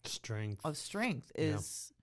strength 0.06 0.62
of 0.66 0.78
strength 0.78 1.32
Yeah. 1.36 1.56
is 1.56 1.94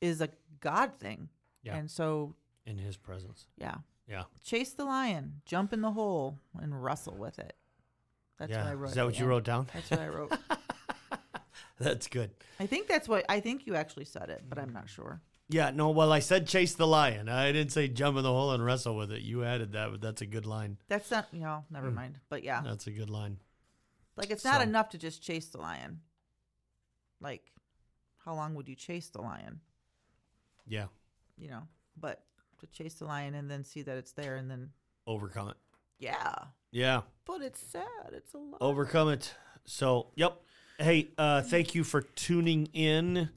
is 0.00 0.20
a 0.20 0.28
God 0.60 0.94
thing. 0.98 1.28
Yeah. 1.62 1.76
And 1.76 1.90
so, 1.90 2.34
in 2.66 2.78
his 2.78 2.96
presence. 2.96 3.46
yeah, 3.56 3.76
Yeah. 4.08 4.24
chase 4.42 4.72
the 4.72 4.84
lion, 4.84 5.42
jump 5.44 5.72
in 5.72 5.80
the 5.80 5.90
hole, 5.92 6.38
and 6.60 6.82
wrestle 6.82 7.16
with 7.16 7.38
it. 7.38 7.56
That's 8.38 8.52
yeah. 8.52 8.62
what 8.64 8.70
I 8.70 8.74
wrote. 8.74 8.88
Is 8.90 8.94
that 8.94 9.04
what 9.04 9.14
you 9.18 9.22
end. 9.24 9.28
wrote 9.30 9.44
down? 9.44 9.66
That's 9.74 9.90
what 9.90 10.00
I 10.00 10.08
wrote. 10.08 10.32
That's 11.80 12.06
good. 12.08 12.30
I 12.58 12.66
think 12.66 12.88
that's 12.88 13.08
what 13.08 13.24
I 13.28 13.38
think 13.40 13.66
you 13.66 13.76
actually 13.76 14.04
said 14.04 14.30
it, 14.30 14.42
but 14.48 14.58
I'm 14.58 14.72
not 14.72 14.88
sure. 14.88 15.20
Yeah, 15.48 15.70
no, 15.70 15.90
well, 15.90 16.12
I 16.12 16.18
said 16.18 16.46
chase 16.48 16.74
the 16.74 16.86
lion. 16.86 17.28
I 17.28 17.52
didn't 17.52 17.70
say 17.72 17.86
jump 17.88 18.16
in 18.16 18.22
the 18.24 18.32
hole 18.32 18.50
and 18.52 18.64
wrestle 18.64 18.96
with 18.96 19.12
it. 19.12 19.22
You 19.22 19.44
added 19.44 19.72
that, 19.72 19.90
but 19.92 20.00
that's 20.00 20.20
a 20.20 20.26
good 20.26 20.44
line. 20.44 20.76
That's 20.88 21.10
not, 21.10 21.28
you 21.32 21.40
know, 21.40 21.64
never 21.70 21.88
Hmm. 21.88 21.94
mind. 21.94 22.20
But 22.28 22.42
yeah, 22.42 22.60
That's 22.62 22.86
a 22.88 22.90
good 22.90 23.08
line. 23.10 23.38
like 24.16 24.30
it's 24.30 24.44
not 24.44 24.56
So- 24.56 24.62
enough 24.62 24.88
to 24.90 24.98
just 24.98 25.22
chase 25.22 25.46
the 25.48 25.58
lion. 25.58 26.00
Like, 27.20 27.52
how 28.24 28.34
long 28.34 28.54
would 28.54 28.68
you 28.68 28.74
chase 28.74 29.08
the 29.08 29.20
lion? 29.20 29.60
Yeah. 30.66 30.86
You 31.36 31.48
know, 31.50 31.62
but 31.98 32.22
to 32.60 32.66
chase 32.66 32.94
the 32.94 33.04
lion 33.06 33.34
and 33.34 33.50
then 33.50 33.64
see 33.64 33.82
that 33.82 33.96
it's 33.96 34.12
there 34.12 34.36
and 34.36 34.50
then, 34.50 34.70
Overcome 35.06 35.48
it. 35.50 35.56
yeah, 35.98 36.34
Yeah. 36.70 37.02
but 37.24 37.40
it's 37.42 37.60
sad. 37.60 37.84
It's 38.12 38.34
a 38.34 38.38
lot. 38.38 38.58
overcome 38.60 39.08
it. 39.08 39.34
So, 39.64 40.08
yep. 40.16 40.40
Hey, 40.78 41.08
uh, 41.18 41.42
thank 41.42 41.74
you 41.74 41.82
for 41.84 42.02
tuning 42.02 42.66
in. 42.72 43.30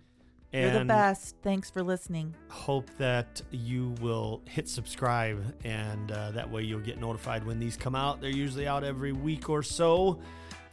You're 0.54 0.80
the 0.80 0.86
best. 0.86 1.38
Thanks 1.42 1.70
for 1.70 1.82
listening. 1.82 2.36
hope 2.50 2.90
that 2.98 3.42
you 3.52 3.96
will 4.02 4.42
hit 4.50 4.68
subscribe, 4.68 5.56
and 5.64 6.12
uh, 6.12 6.32
that 6.32 6.52
way 6.52 6.64
you'll 6.64 6.82
get 6.82 7.00
notified 7.00 7.46
when 7.46 7.58
these 7.58 7.78
come 7.78 7.96
out. 7.96 8.20
They're 8.20 8.30
usually 8.30 8.68
out 8.68 8.84
every 8.84 9.14
week 9.14 9.50
or 9.50 9.64
so, 9.64 10.20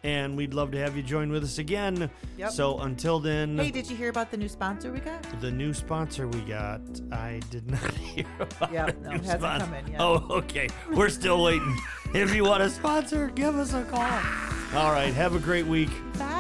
and 0.05 0.37
we'd 0.37 0.55
love 0.55 0.71
to 0.73 0.79
have 0.79 0.97
you 0.97 1.03
join 1.03 1.31
with 1.31 1.43
us 1.45 1.59
again. 1.59 2.11
Yep. 2.37 2.51
So 2.53 2.79
until 2.79 3.19
then, 3.21 3.59
Hey, 3.59 3.71
did 3.71 3.89
you 3.91 3.97
hear 3.97 4.11
about 4.11 4.31
the 4.31 4.37
new 4.37 4.49
sponsor 4.49 4.93
we 4.93 5.01
got? 5.01 5.23
the 5.41 5.51
new 5.51 5.75
sponsor 5.75 6.29
we 6.29 6.41
got, 6.43 6.81
I 7.13 7.41
did 7.51 7.71
not 7.71 7.91
hear 7.95 8.27
about. 8.41 8.73
Yep, 8.73 9.03
the 9.03 9.09
no, 9.11 9.15
it 9.17 9.21
hasn't 9.25 9.41
sponsor. 9.41 9.67
come 9.67 9.75
in 9.75 9.87
yet. 9.89 10.01
Oh, 10.01 10.27
okay. 10.31 10.69
We're 10.93 11.09
still 11.09 11.43
waiting. 11.43 11.77
if 12.15 12.35
you 12.35 12.45
want 12.45 12.63
a 12.63 12.71
sponsor, 12.71 13.29
give 13.35 13.57
us 13.57 13.75
a 13.75 13.85
call. 13.85 14.01
All 14.81 14.93
right. 14.93 15.13
Have 15.15 15.35
a 15.35 15.39
great 15.39 15.67
week. 15.67 15.91
Bye. 16.19 16.38